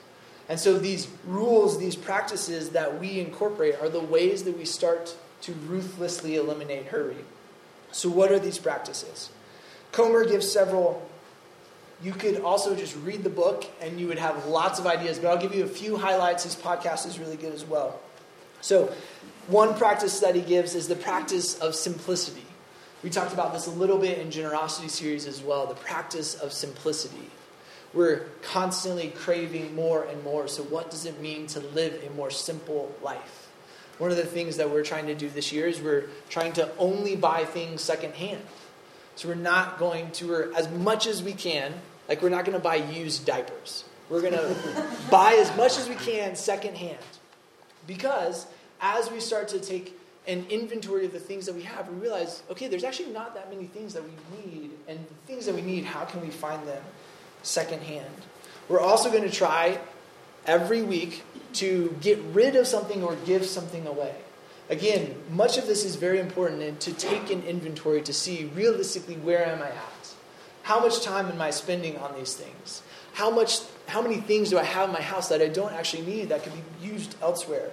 And 0.50 0.60
so 0.60 0.78
these 0.78 1.08
rules, 1.26 1.78
these 1.78 1.96
practices 1.96 2.70
that 2.70 3.00
we 3.00 3.20
incorporate 3.20 3.76
are 3.82 3.90
the 3.90 4.00
ways 4.00 4.44
that 4.44 4.58
we 4.58 4.66
start 4.66 5.16
to 5.42 5.54
ruthlessly 5.54 6.36
eliminate 6.36 6.88
hurry. 6.88 7.18
So, 7.92 8.10
what 8.10 8.32
are 8.32 8.40
these 8.40 8.58
practices? 8.58 9.30
Comer 9.92 10.26
gives 10.26 10.50
several. 10.50 11.08
You 12.02 12.12
could 12.12 12.42
also 12.42 12.76
just 12.76 12.96
read 12.98 13.24
the 13.24 13.30
book 13.30 13.66
and 13.82 14.00
you 14.00 14.08
would 14.08 14.20
have 14.20 14.46
lots 14.46 14.80
of 14.80 14.86
ideas, 14.86 15.18
but 15.18 15.30
I'll 15.30 15.42
give 15.42 15.56
you 15.56 15.64
a 15.64 15.68
few 15.68 15.98
highlights. 15.98 16.44
His 16.44 16.56
podcast 16.56 17.08
is 17.08 17.18
really 17.18 17.38
good 17.38 17.54
as 17.54 17.66
well. 17.66 18.00
So, 18.62 18.94
one 19.48 19.76
practice 19.76 20.20
that 20.20 20.36
he 20.36 20.42
gives 20.42 20.76
is 20.76 20.88
the 20.88 20.96
practice 20.96 21.58
of 21.60 21.76
simplicity. 21.76 22.46
We 23.04 23.10
talked 23.10 23.34
about 23.34 23.54
this 23.54 23.68
a 23.68 23.72
little 23.72 23.98
bit 23.98 24.18
in 24.18 24.32
generosity 24.32 24.90
series 24.90 25.26
as 25.26 25.42
well, 25.42 25.66
the 25.66 25.76
practice 25.76 26.36
of 26.36 26.52
simplicity. 26.52 27.30
We're 27.94 28.26
constantly 28.42 29.10
craving 29.10 29.76
more 29.76 30.04
and 30.04 30.24
more. 30.24 30.48
So, 30.48 30.64
what 30.64 30.92
does 30.92 31.06
it 31.06 31.22
mean 31.22 31.48
to 31.48 31.60
live 31.60 32.04
a 32.06 32.10
more 32.14 32.30
simple 32.30 32.94
life? 33.02 33.50
One 33.98 34.12
of 34.12 34.18
the 34.18 34.26
things 34.26 34.58
that 34.58 34.70
we're 34.70 34.84
trying 34.84 35.08
to 35.08 35.16
do 35.16 35.30
this 35.30 35.52
year 35.52 35.68
is 35.68 35.82
we're 35.82 36.06
trying 36.30 36.54
to 36.54 36.70
only 36.78 37.16
buy 37.16 37.46
things 37.46 37.82
secondhand. 37.82 38.42
So, 39.16 39.30
we're 39.30 39.36
not 39.36 39.80
going 39.80 40.12
to, 40.14 40.54
as 40.54 40.70
much 40.70 41.08
as 41.08 41.24
we 41.24 41.34
can, 41.34 41.74
like, 42.10 42.22
we're 42.22 42.30
not 42.30 42.46
going 42.46 42.58
to 42.58 42.64
buy 42.64 42.76
used 42.76 43.26
diapers. 43.26 43.86
We're 44.10 44.22
going 44.22 44.34
to 44.34 44.88
buy 45.10 45.34
as 45.34 45.56
much 45.56 45.78
as 45.78 45.88
we 45.88 45.96
can 45.96 46.36
secondhand. 46.36 46.98
Because 47.88 48.48
as 48.82 49.10
we 49.10 49.22
start 49.22 49.48
to 49.50 49.60
take 49.60 49.98
an 50.28 50.46
inventory 50.50 51.06
of 51.06 51.14
the 51.14 51.20
things 51.22 51.46
that 51.46 51.56
we 51.56 51.64
have, 51.64 51.88
we 51.88 51.96
realize, 51.96 52.44
okay, 52.52 52.68
there's 52.68 52.84
actually 52.84 53.12
not 53.12 53.34
that 53.36 53.50
many 53.50 53.66
things 53.66 53.94
that 53.94 54.04
we 54.04 54.12
need. 54.46 54.72
And 54.90 55.00
the 55.00 55.14
things 55.26 55.46
that 55.46 55.56
we 55.56 55.62
need, 55.62 55.86
how 55.86 56.04
can 56.04 56.20
we 56.20 56.30
find 56.30 56.68
them 56.68 56.84
secondhand? 57.44 58.06
We're 58.70 58.82
also 58.82 59.10
going 59.10 59.24
to 59.24 59.32
try 59.32 59.80
every 60.46 60.82
week 60.82 61.24
to 61.54 61.96
get 62.02 62.20
rid 62.34 62.56
of 62.56 62.68
something 62.68 63.04
or 63.04 63.16
give 63.26 63.46
something 63.46 63.88
away. 63.88 64.16
Again, 64.70 65.16
much 65.32 65.58
of 65.58 65.66
this 65.66 65.86
is 65.86 65.96
very 65.96 66.20
important 66.20 66.62
and 66.62 66.80
to 66.82 66.94
take 66.94 67.30
an 67.32 67.44
inventory 67.44 68.02
to 68.02 68.14
see 68.14 68.52
realistically 68.54 69.16
where 69.16 69.46
am 69.46 69.62
I 69.62 69.70
at? 69.70 70.14
How 70.64 70.82
much 70.82 71.02
time 71.02 71.28
am 71.28 71.42
I 71.42 71.52
spending 71.52 71.98
on 71.98 72.14
these 72.16 72.34
things? 72.34 72.84
How 73.14 73.32
much 73.32 73.62
how 73.88 74.02
many 74.02 74.18
things 74.18 74.50
do 74.50 74.60
I 74.60 74.64
have 74.64 74.90
in 74.90 74.94
my 74.94 75.02
house 75.02 75.30
that 75.30 75.42
I 75.42 75.48
don't 75.48 75.72
actually 75.72 76.06
need 76.06 76.30
that 76.30 76.44
could 76.44 76.52
be 76.54 76.88
used 76.88 77.16
elsewhere? 77.22 77.72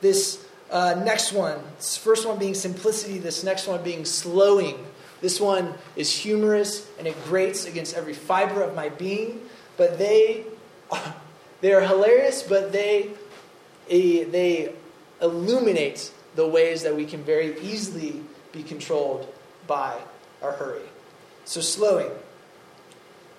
This 0.00 0.44
uh, 0.70 1.00
next 1.04 1.32
one, 1.32 1.60
this 1.76 1.96
first 1.96 2.26
one 2.26 2.38
being 2.38 2.54
simplicity, 2.54 3.18
this 3.18 3.44
next 3.44 3.68
one 3.68 3.82
being 3.84 4.04
slowing. 4.04 4.84
This 5.20 5.40
one 5.40 5.74
is 5.96 6.10
humorous 6.10 6.88
and 6.98 7.06
it 7.06 7.16
grates 7.24 7.66
against 7.66 7.96
every 7.96 8.14
fiber 8.14 8.62
of 8.62 8.74
my 8.74 8.90
being, 8.90 9.40
but 9.76 9.98
they, 9.98 10.44
they 11.60 11.72
are 11.72 11.80
hilarious, 11.80 12.42
but 12.42 12.72
they, 12.72 13.10
eh, 13.90 14.24
they 14.30 14.72
illuminate 15.20 16.12
the 16.34 16.46
ways 16.46 16.82
that 16.82 16.94
we 16.94 17.06
can 17.06 17.22
very 17.24 17.58
easily 17.60 18.22
be 18.52 18.62
controlled 18.62 19.32
by 19.66 19.98
our 20.42 20.52
hurry. 20.52 20.82
So, 21.44 21.60
slowing. 21.60 22.10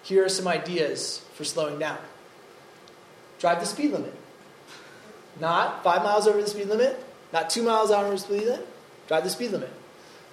Here 0.04 0.24
are 0.24 0.30
some 0.30 0.48
ideas 0.48 1.22
for 1.34 1.44
slowing 1.44 1.80
down. 1.80 1.98
Drive 3.40 3.60
the 3.60 3.66
speed 3.66 3.92
limit. 3.92 4.14
Not 5.40 5.84
five 5.84 6.02
miles 6.04 6.28
over 6.28 6.42
the 6.42 6.48
speed 6.48 6.68
limit, 6.68 6.98
not 7.32 7.50
two 7.50 7.62
miles 7.62 7.92
over 7.92 8.10
the 8.10 8.18
speed 8.18 8.44
limit. 8.46 8.68
Drive 9.08 9.24
the 9.24 9.30
speed 9.30 9.52
limit. 9.52 9.72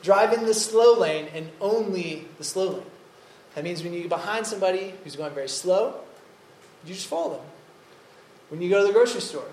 Drive 0.04 0.34
in 0.34 0.44
the 0.44 0.52
slow 0.52 0.98
lane 0.98 1.28
and 1.34 1.50
only 1.62 2.28
the 2.36 2.44
slow 2.44 2.68
lane. 2.68 2.82
That 3.54 3.64
means 3.64 3.82
when 3.82 3.94
you 3.94 4.00
get 4.00 4.10
behind 4.10 4.46
somebody 4.46 4.92
who's 5.02 5.16
going 5.16 5.32
very 5.32 5.48
slow, 5.48 5.94
you 6.84 6.92
just 6.92 7.06
follow 7.06 7.36
them. 7.36 7.46
When 8.50 8.60
you 8.60 8.68
go 8.68 8.82
to 8.82 8.86
the 8.86 8.92
grocery 8.92 9.22
store, 9.22 9.48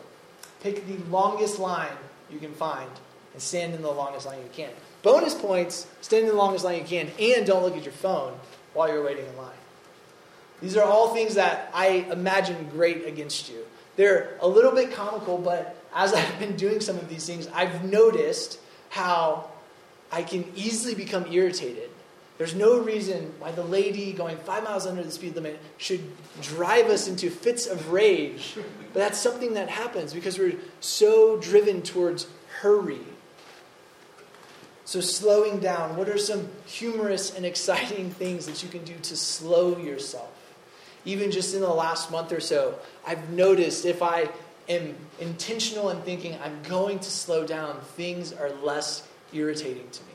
pick 0.62 0.86
the 0.86 0.98
longest 1.10 1.58
line 1.58 1.96
you 2.30 2.38
can 2.38 2.52
find 2.52 2.90
and 3.34 3.42
stand 3.42 3.74
in 3.74 3.82
the 3.82 3.92
longest 3.92 4.26
line 4.26 4.40
you 4.40 4.50
can. 4.52 4.72
Bonus 5.04 5.34
points, 5.34 5.88
stand 6.02 6.24
in 6.24 6.30
the 6.30 6.36
longest 6.36 6.66
line 6.66 6.80
you 6.80 6.86
can, 6.86 7.10
and 7.18 7.46
don't 7.46 7.64
look 7.64 7.78
at 7.78 7.84
your 7.84 7.94
phone 7.94 8.34
while 8.74 8.90
you're 8.90 9.04
waiting 9.04 9.26
in 9.26 9.38
line. 9.38 9.52
These 10.62 10.76
are 10.76 10.84
all 10.84 11.14
things 11.14 11.36
that 11.36 11.72
I 11.74 12.06
imagine 12.12 12.70
grate 12.72 13.08
against 13.08 13.50
you. 13.50 13.66
They're 13.96 14.38
a 14.42 14.48
little 14.48 14.72
bit 14.72 14.92
comical, 14.92 15.38
but 15.38 15.82
as 15.96 16.14
I've 16.14 16.40
been 16.40 16.58
doing 16.58 16.82
some 16.82 16.98
of 16.98 17.08
these 17.08 17.26
things, 17.26 17.48
I've 17.54 17.86
noticed 17.86 18.60
how 18.90 19.51
I 20.12 20.24
can 20.24 20.46
easily 20.56 20.94
become 20.94 21.26
irritated. 21.32 21.90
There's 22.38 22.56
no 22.56 22.80
reason 22.80 23.34
why 23.38 23.52
the 23.52 23.64
lady 23.64 24.14
going 24.14 24.36
five 24.38 24.64
miles 24.64 24.88
under 24.88 25.04
the 25.04 25.12
speed 25.12 25.36
limit 25.36 25.60
should 25.78 26.02
drive 26.42 26.88
us 26.88 27.08
into 27.08 27.30
fits 27.30 27.68
of 27.68 27.92
rage. 27.92 28.56
But 28.94 29.00
that's 29.00 29.20
something 29.20 29.54
that 29.54 29.70
happens 29.70 30.14
because 30.14 30.40
we're 30.40 30.58
so 30.80 31.38
driven 31.38 31.84
towards 31.84 32.26
hurry. 32.62 33.00
So, 34.86 35.02
slowing 35.02 35.60
down, 35.60 35.96
what 35.96 36.10
are 36.10 36.18
some 36.18 36.50
humorous 36.66 37.36
and 37.36 37.46
exciting 37.46 38.10
things 38.10 38.48
that 38.48 38.64
you 38.64 38.70
can 38.70 38.84
do 38.84 38.96
to 38.96 39.16
slow 39.16 39.78
yourself? 39.78 40.32
Even 41.06 41.32
just 41.32 41.54
in 41.54 41.62
the 41.62 41.70
last 41.70 42.12
month 42.12 42.32
or 42.32 42.40
so, 42.40 42.76
I've 43.06 43.30
noticed 43.30 43.86
if 43.86 44.02
I 44.02 44.30
am 44.68 44.96
intentional 45.20 45.92
in 45.92 46.02
thinking 46.02 46.38
I'm 46.44 46.62
going 46.64 47.00
to 47.00 47.10
slow 47.10 47.46
down, 47.46 47.80
things 47.96 48.34
are 48.34 48.50
less 48.64 49.08
irritating 49.34 49.90
to 49.90 50.02
me. 50.04 50.10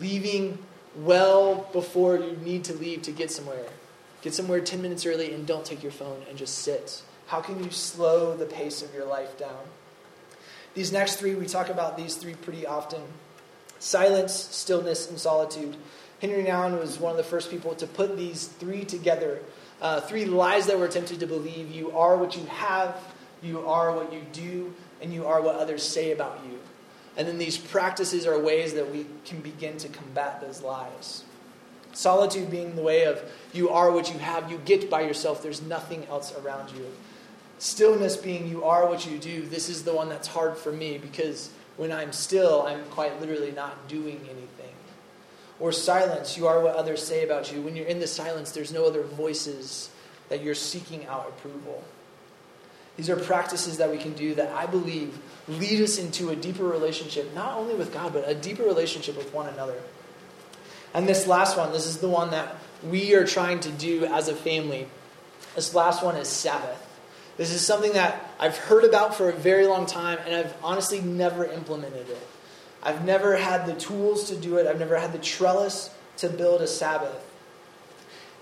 Leaving 0.00 0.58
well 0.96 1.68
before 1.72 2.16
you 2.16 2.36
need 2.42 2.64
to 2.64 2.74
leave 2.74 3.02
to 3.02 3.12
get 3.12 3.30
somewhere. 3.30 3.66
Get 4.22 4.34
somewhere 4.34 4.60
10 4.60 4.80
minutes 4.80 5.04
early 5.04 5.32
and 5.32 5.46
don't 5.46 5.64
take 5.64 5.82
your 5.82 5.92
phone 5.92 6.22
and 6.28 6.38
just 6.38 6.60
sit. 6.60 7.02
How 7.26 7.40
can 7.40 7.62
you 7.62 7.70
slow 7.70 8.36
the 8.36 8.46
pace 8.46 8.82
of 8.82 8.94
your 8.94 9.06
life 9.06 9.38
down? 9.38 9.60
These 10.74 10.92
next 10.92 11.16
three, 11.16 11.34
we 11.34 11.46
talk 11.46 11.68
about 11.68 11.96
these 11.96 12.16
three 12.16 12.34
pretty 12.34 12.66
often 12.66 13.02
silence, 13.78 14.32
stillness, 14.32 15.10
and 15.10 15.18
solitude. 15.18 15.76
Henri 16.22 16.44
Nouwen 16.44 16.78
was 16.78 17.00
one 17.00 17.10
of 17.10 17.16
the 17.16 17.24
first 17.24 17.50
people 17.50 17.74
to 17.74 17.86
put 17.86 18.16
these 18.16 18.46
three 18.46 18.84
together. 18.84 19.40
Uh, 19.80 20.00
three 20.00 20.24
lies 20.24 20.66
that 20.66 20.78
we're 20.78 20.86
tempted 20.86 21.18
to 21.18 21.26
believe. 21.26 21.72
You 21.72 21.90
are 21.98 22.16
what 22.16 22.36
you 22.36 22.46
have, 22.46 22.96
you 23.42 23.66
are 23.66 23.92
what 23.92 24.12
you 24.12 24.22
do, 24.32 24.72
and 25.00 25.12
you 25.12 25.26
are 25.26 25.42
what 25.42 25.56
others 25.56 25.82
say 25.82 26.12
about 26.12 26.40
you. 26.48 26.60
And 27.16 27.28
then 27.28 27.38
these 27.38 27.58
practices 27.58 28.26
are 28.26 28.38
ways 28.38 28.74
that 28.74 28.90
we 28.90 29.06
can 29.24 29.40
begin 29.40 29.76
to 29.78 29.88
combat 29.88 30.40
those 30.40 30.62
lies. 30.62 31.24
Solitude 31.92 32.50
being 32.50 32.74
the 32.74 32.82
way 32.82 33.04
of 33.04 33.22
you 33.52 33.68
are 33.68 33.90
what 33.90 34.12
you 34.12 34.18
have, 34.18 34.50
you 34.50 34.58
get 34.64 34.88
by 34.88 35.02
yourself, 35.02 35.42
there's 35.42 35.60
nothing 35.60 36.06
else 36.06 36.34
around 36.38 36.70
you. 36.72 36.86
Stillness 37.58 38.16
being 38.16 38.48
you 38.48 38.64
are 38.64 38.88
what 38.88 39.06
you 39.06 39.18
do, 39.18 39.42
this 39.42 39.68
is 39.68 39.84
the 39.84 39.94
one 39.94 40.08
that's 40.08 40.26
hard 40.26 40.56
for 40.56 40.72
me 40.72 40.96
because 40.96 41.50
when 41.76 41.92
I'm 41.92 42.12
still, 42.12 42.62
I'm 42.62 42.84
quite 42.86 43.20
literally 43.20 43.52
not 43.52 43.88
doing 43.88 44.20
anything. 44.24 44.74
Or 45.60 45.70
silence, 45.70 46.36
you 46.36 46.46
are 46.46 46.60
what 46.60 46.74
others 46.74 47.04
say 47.06 47.24
about 47.24 47.52
you. 47.52 47.60
When 47.60 47.76
you're 47.76 47.86
in 47.86 48.00
the 48.00 48.06
silence, 48.06 48.52
there's 48.52 48.72
no 48.72 48.86
other 48.86 49.02
voices 49.02 49.90
that 50.28 50.42
you're 50.42 50.54
seeking 50.54 51.06
out 51.06 51.28
approval. 51.28 51.84
These 52.96 53.08
are 53.08 53.16
practices 53.16 53.78
that 53.78 53.90
we 53.90 53.98
can 53.98 54.12
do 54.12 54.34
that 54.34 54.54
I 54.54 54.66
believe 54.66 55.18
lead 55.48 55.80
us 55.80 55.98
into 55.98 56.30
a 56.30 56.36
deeper 56.36 56.64
relationship, 56.64 57.34
not 57.34 57.56
only 57.56 57.74
with 57.74 57.92
God, 57.92 58.12
but 58.12 58.28
a 58.28 58.34
deeper 58.34 58.62
relationship 58.62 59.16
with 59.16 59.32
one 59.32 59.48
another. 59.48 59.80
And 60.94 61.08
this 61.08 61.26
last 61.26 61.56
one, 61.56 61.72
this 61.72 61.86
is 61.86 61.98
the 61.98 62.08
one 62.08 62.30
that 62.30 62.56
we 62.82 63.14
are 63.14 63.26
trying 63.26 63.60
to 63.60 63.70
do 63.70 64.04
as 64.04 64.28
a 64.28 64.34
family. 64.34 64.88
This 65.54 65.74
last 65.74 66.04
one 66.04 66.16
is 66.16 66.28
Sabbath. 66.28 66.88
This 67.38 67.52
is 67.52 67.62
something 67.62 67.94
that 67.94 68.30
I've 68.38 68.56
heard 68.56 68.84
about 68.84 69.14
for 69.14 69.30
a 69.30 69.32
very 69.32 69.66
long 69.66 69.86
time, 69.86 70.18
and 70.26 70.34
I've 70.34 70.54
honestly 70.62 71.00
never 71.00 71.46
implemented 71.46 72.10
it. 72.10 72.28
I've 72.82 73.04
never 73.04 73.36
had 73.36 73.66
the 73.66 73.74
tools 73.74 74.24
to 74.24 74.36
do 74.36 74.58
it, 74.58 74.66
I've 74.66 74.78
never 74.78 74.98
had 74.98 75.12
the 75.12 75.18
trellis 75.18 75.90
to 76.18 76.28
build 76.28 76.60
a 76.60 76.66
Sabbath. 76.66 77.31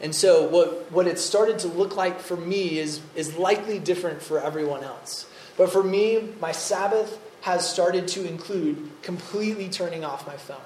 And 0.02 0.14
so, 0.14 0.48
what, 0.48 0.90
what 0.90 1.06
it 1.06 1.18
started 1.18 1.58
to 1.60 1.68
look 1.68 1.96
like 1.96 2.20
for 2.20 2.36
me 2.36 2.78
is, 2.78 3.00
is 3.14 3.36
likely 3.36 3.78
different 3.78 4.22
for 4.22 4.40
everyone 4.40 4.82
else. 4.82 5.26
But 5.56 5.70
for 5.70 5.82
me, 5.82 6.30
my 6.40 6.52
Sabbath 6.52 7.18
has 7.42 7.68
started 7.68 8.08
to 8.08 8.26
include 8.26 8.90
completely 9.02 9.68
turning 9.68 10.04
off 10.04 10.26
my 10.26 10.36
phone. 10.36 10.56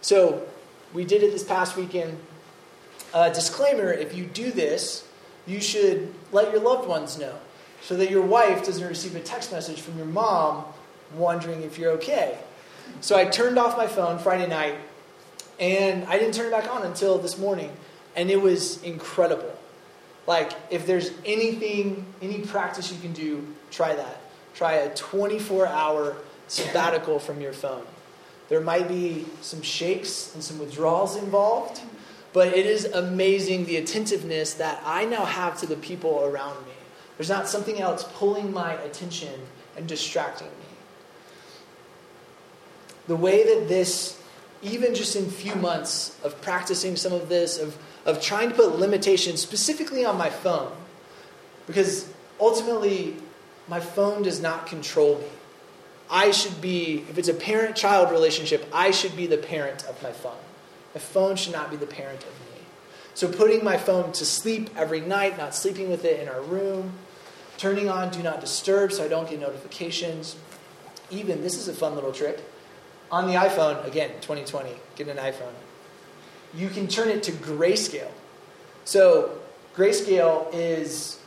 So, 0.00 0.46
we 0.94 1.04
did 1.04 1.22
it 1.22 1.32
this 1.32 1.42
past 1.42 1.76
weekend. 1.76 2.18
Uh, 3.12 3.28
disclaimer 3.30 3.92
if 3.92 4.14
you 4.14 4.24
do 4.24 4.52
this, 4.52 5.06
you 5.46 5.60
should 5.60 6.14
let 6.30 6.52
your 6.52 6.60
loved 6.60 6.88
ones 6.88 7.18
know 7.18 7.34
so 7.82 7.96
that 7.96 8.10
your 8.10 8.22
wife 8.22 8.64
doesn't 8.64 8.86
receive 8.86 9.16
a 9.16 9.20
text 9.20 9.50
message 9.50 9.80
from 9.80 9.96
your 9.96 10.06
mom 10.06 10.64
wondering 11.14 11.62
if 11.62 11.78
you're 11.78 11.92
okay. 11.92 12.38
So 13.00 13.16
I 13.16 13.24
turned 13.24 13.58
off 13.58 13.76
my 13.76 13.86
phone 13.86 14.18
Friday 14.18 14.46
night 14.46 14.76
and 15.58 16.04
I 16.04 16.18
didn't 16.18 16.34
turn 16.34 16.46
it 16.46 16.50
back 16.50 16.70
on 16.70 16.82
until 16.84 17.18
this 17.18 17.38
morning. 17.38 17.72
And 18.18 18.32
it 18.32 18.42
was 18.42 18.82
incredible. 18.82 19.56
Like, 20.26 20.52
if 20.70 20.88
there's 20.88 21.12
anything, 21.24 22.04
any 22.20 22.40
practice 22.40 22.90
you 22.92 22.98
can 22.98 23.12
do, 23.12 23.46
try 23.70 23.94
that. 23.94 24.20
Try 24.56 24.72
a 24.72 24.92
24 24.92 25.68
hour 25.68 26.16
sabbatical 26.48 27.20
from 27.20 27.40
your 27.40 27.52
phone. 27.52 27.86
There 28.48 28.60
might 28.60 28.88
be 28.88 29.24
some 29.40 29.62
shakes 29.62 30.34
and 30.34 30.42
some 30.42 30.58
withdrawals 30.58 31.14
involved, 31.14 31.80
but 32.32 32.48
it 32.48 32.66
is 32.66 32.86
amazing 32.86 33.66
the 33.66 33.76
attentiveness 33.76 34.54
that 34.54 34.82
I 34.84 35.04
now 35.04 35.24
have 35.24 35.60
to 35.60 35.66
the 35.66 35.76
people 35.76 36.24
around 36.24 36.56
me. 36.66 36.72
There's 37.16 37.28
not 37.28 37.48
something 37.48 37.80
else 37.80 38.02
pulling 38.14 38.52
my 38.52 38.72
attention 38.72 39.40
and 39.76 39.86
distracting 39.86 40.48
me. 40.48 40.52
The 43.06 43.16
way 43.16 43.44
that 43.44 43.68
this, 43.68 44.20
even 44.60 44.96
just 44.96 45.14
in 45.14 45.30
few 45.30 45.54
months 45.54 46.18
of 46.24 46.42
practicing 46.42 46.96
some 46.96 47.12
of 47.12 47.28
this, 47.28 47.58
of, 47.58 47.76
of 48.08 48.22
trying 48.22 48.48
to 48.48 48.54
put 48.54 48.78
limitations 48.78 49.42
specifically 49.42 50.02
on 50.02 50.16
my 50.16 50.30
phone, 50.30 50.72
because 51.66 52.10
ultimately, 52.40 53.14
my 53.68 53.80
phone 53.80 54.22
does 54.22 54.40
not 54.40 54.66
control 54.66 55.18
me. 55.18 55.26
I 56.10 56.30
should 56.30 56.58
be, 56.62 57.04
if 57.10 57.18
it's 57.18 57.28
a 57.28 57.34
parent 57.34 57.76
child 57.76 58.10
relationship, 58.10 58.66
I 58.72 58.92
should 58.92 59.14
be 59.14 59.26
the 59.26 59.36
parent 59.36 59.84
of 59.84 60.02
my 60.02 60.10
phone. 60.10 60.40
My 60.94 61.00
phone 61.00 61.36
should 61.36 61.52
not 61.52 61.70
be 61.70 61.76
the 61.76 61.86
parent 61.86 62.22
of 62.22 62.30
me. 62.30 62.62
So, 63.12 63.30
putting 63.30 63.62
my 63.62 63.76
phone 63.76 64.12
to 64.12 64.24
sleep 64.24 64.70
every 64.74 65.02
night, 65.02 65.36
not 65.36 65.54
sleeping 65.54 65.90
with 65.90 66.06
it 66.06 66.18
in 66.18 66.28
our 66.28 66.40
room, 66.40 66.94
turning 67.58 67.90
on 67.90 68.10
do 68.10 68.22
not 68.22 68.40
disturb 68.40 68.90
so 68.90 69.04
I 69.04 69.08
don't 69.08 69.28
get 69.28 69.38
notifications. 69.38 70.36
Even, 71.10 71.42
this 71.42 71.58
is 71.58 71.68
a 71.68 71.74
fun 71.74 71.94
little 71.94 72.12
trick. 72.12 72.42
On 73.12 73.26
the 73.26 73.34
iPhone, 73.34 73.86
again, 73.86 74.12
2020, 74.22 74.70
get 74.96 75.08
an 75.08 75.18
iPhone. 75.18 75.52
You 76.54 76.68
can 76.68 76.88
turn 76.88 77.08
it 77.08 77.22
to 77.24 77.32
grayscale. 77.32 78.10
So, 78.84 79.38
grayscale 79.76 80.48
is 80.52 81.20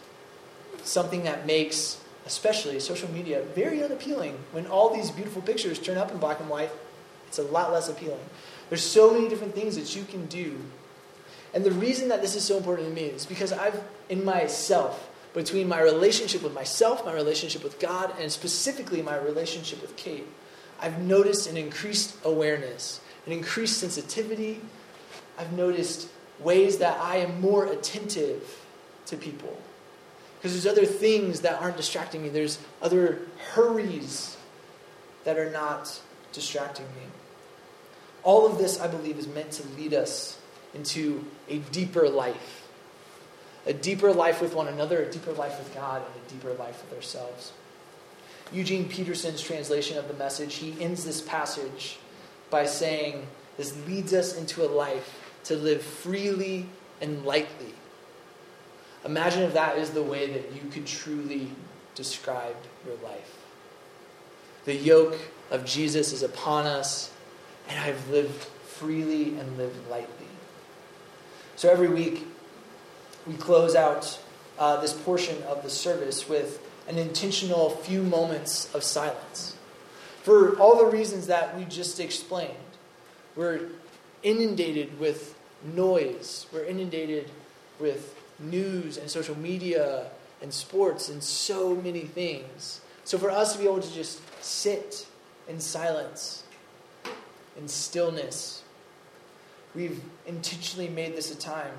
something 0.84 1.24
that 1.24 1.46
makes 1.46 2.02
especially 2.26 2.80
social 2.80 3.10
media, 3.12 3.44
very 3.56 3.84
unappealing. 3.84 4.38
When 4.52 4.68
all 4.68 4.94
these 4.94 5.12
beautiful 5.12 5.42
pictures 5.42 5.80
turn 5.80 5.98
up 5.98 6.12
in 6.12 6.18
black 6.18 6.40
and 6.40 6.50
white, 6.50 6.72
it's 7.28 7.40
a 7.40 7.44
lot 7.44 7.72
less 7.72 7.90
appealing. 7.90 8.20
There's 8.70 8.84
so 8.84 9.14
many 9.14 9.28
different 9.28 9.56
things 9.56 9.76
that 9.76 9.96
you 9.96 10.04
can 10.04 10.28
do. 10.28 10.58
And 11.54 11.64
the 11.64 11.72
reason 11.72 12.10
that 12.10 12.22
this 12.22 12.36
is 12.36 12.44
so 12.44 12.58
important 12.58 12.88
to 12.88 12.94
me 12.94 13.08
is 13.08 13.26
because 13.26 13.52
I've, 13.52 13.82
in 14.10 14.24
myself, 14.24 15.10
between 15.34 15.68
my 15.68 15.82
relationship 15.82 16.44
with 16.44 16.54
myself, 16.54 17.06
my 17.06 17.14
relationship 17.14 17.64
with 17.64 17.80
God, 17.80 18.14
and 18.20 18.32
specifically 18.32 19.02
my 19.02 19.18
relationship 19.18 19.82
with 19.82 19.96
Kate, 19.96 20.28
I've 20.80 21.00
noticed 21.00 21.50
an 21.50 21.58
increased 21.58 22.16
awareness, 22.24 23.02
an 23.26 23.32
increased 23.32 23.78
sensitivity. 23.78 24.62
I've 25.38 25.54
noticed 25.54 26.08
ways 26.40 26.78
that 26.80 27.00
I 27.00 27.18
am 27.18 27.42
more 27.42 27.66
attentive 27.66 28.44
to 29.08 29.18
people 29.18 29.58
because 30.42 30.54
there's 30.54 30.66
other 30.66 30.88
things 30.88 31.42
that 31.42 31.62
aren't 31.62 31.78
distracting 31.78 32.24
me. 32.24 32.30
There's 32.30 32.58
other 32.82 33.20
hurries 33.52 34.36
that 35.24 35.38
are 35.38 35.52
not 35.52 36.02
distracting 36.34 36.88
me. 36.88 37.04
All 38.24 38.48
of 38.48 38.58
this, 38.58 38.80
I 38.80 38.88
believe, 38.88 39.20
is 39.20 39.28
meant 39.28 39.52
to 39.52 39.68
lead 39.78 39.94
us 39.94 40.40
into 40.74 41.24
a 41.48 41.60
deeper 41.60 42.10
life. 42.10 42.68
A 43.68 43.74
deeper 43.74 44.12
life 44.12 44.42
with 44.42 44.56
one 44.56 44.68
another, 44.68 45.04
a 45.04 45.12
deeper 45.12 45.32
life 45.32 45.60
with 45.60 45.76
God, 45.76 46.02
and 46.02 46.26
a 46.26 46.30
deeper 46.32 46.54
life 46.56 46.84
with 46.84 46.98
ourselves. 46.98 47.52
Eugene 48.52 48.90
Peterson's 48.90 49.44
translation 49.44 49.98
of 50.00 50.08
the 50.08 50.16
message, 50.16 50.56
he 50.56 50.76
ends 50.82 51.06
this 51.06 51.22
passage 51.22 52.00
by 52.50 52.66
saying, 52.66 53.28
This 53.58 53.78
leads 53.86 54.12
us 54.12 54.36
into 54.36 54.66
a 54.66 54.70
life 54.70 55.21
to 55.46 55.56
live 55.56 55.82
freely 55.82 56.68
and 57.02 57.26
lightly 57.26 57.74
Imagine 59.04 59.44
if 59.44 59.54
that 59.54 59.78
is 59.78 59.92
the 59.92 60.04
way 60.04 60.28
that 60.32 60.54
you 60.54 60.70
could 60.70 60.86
truly 60.86 61.50
describe 61.96 62.56
your 62.86 62.96
life. 63.04 63.38
The 64.66 64.76
yoke 64.76 65.18
of 65.50 65.66
Jesus 65.66 66.14
is 66.14 66.22
upon 66.22 66.68
us, 66.68 67.12
and 67.68 67.80
I've 67.80 68.10
lived 68.10 68.44
freely 68.68 69.40
and 69.40 69.58
lived 69.58 69.90
lightly. 69.90 70.28
So 71.56 71.70
every 71.70 71.90
week, 71.90 72.28
we 73.26 73.34
close 73.36 73.76
out 73.76 74.20
uh, 74.60 74.80
this 74.82 74.94
portion 74.94 75.42
of 75.44 75.64
the 75.64 75.70
service 75.70 76.30
with 76.30 76.60
an 76.88 76.98
intentional 76.98 77.72
few 77.72 78.04
moments 78.04 78.74
of 78.74 78.84
silence. 78.84 79.56
for 80.24 80.56
all 80.60 80.78
the 80.78 80.86
reasons 80.86 81.26
that 81.28 81.58
we 81.58 81.66
just 81.66 82.00
explained. 82.00 82.54
We're 83.36 83.70
inundated 84.24 85.00
with 85.00 85.36
noise, 85.64 86.48
we're 86.52 86.66
inundated 86.66 87.30
with 87.80 88.16
news 88.40 88.98
and 88.98 89.10
social 89.10 89.38
media 89.38 90.08
and 90.42 90.54
sports 90.54 91.10
and 91.10 91.24
so 91.24 91.76
many 91.76 92.02
things. 92.02 92.82
So 93.04 93.18
for 93.18 93.30
us 93.30 93.54
to 93.54 93.60
be 93.60 93.66
able 93.66 93.82
to 93.82 93.94
just 93.94 94.22
sit 94.44 95.08
in 95.48 95.60
silence, 95.60 96.44
in 97.58 97.68
stillness, 97.68 98.64
we've 99.76 100.02
intentionally 100.26 100.90
made 100.90 101.16
this 101.16 101.32
a 101.32 101.36
time 101.36 101.74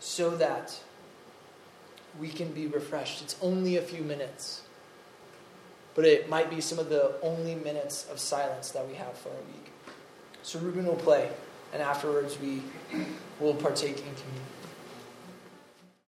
so 0.00 0.30
that 0.36 0.78
we 2.20 2.28
can 2.28 2.52
be 2.52 2.66
refreshed. 2.66 3.22
It's 3.22 3.36
only 3.40 3.76
a 3.76 3.82
few 3.82 4.02
minutes, 4.02 4.62
but 5.94 6.04
it 6.04 6.28
might 6.28 6.50
be 6.50 6.60
some 6.60 6.78
of 6.78 6.88
the 6.88 7.14
only 7.22 7.54
minutes 7.54 8.06
of 8.10 8.18
silence 8.18 8.70
that 8.70 8.86
we 8.88 8.94
have 8.94 9.16
for 9.16 9.30
a 9.30 9.32
week. 9.32 9.72
So 10.42 10.58
Ruben 10.58 10.86
will 10.86 10.96
play, 10.96 11.30
and 11.72 11.82
afterwards 11.82 12.38
we 12.40 12.62
will 13.40 13.54
partake 13.54 13.98
in 13.98 14.14
communion. 14.14 14.57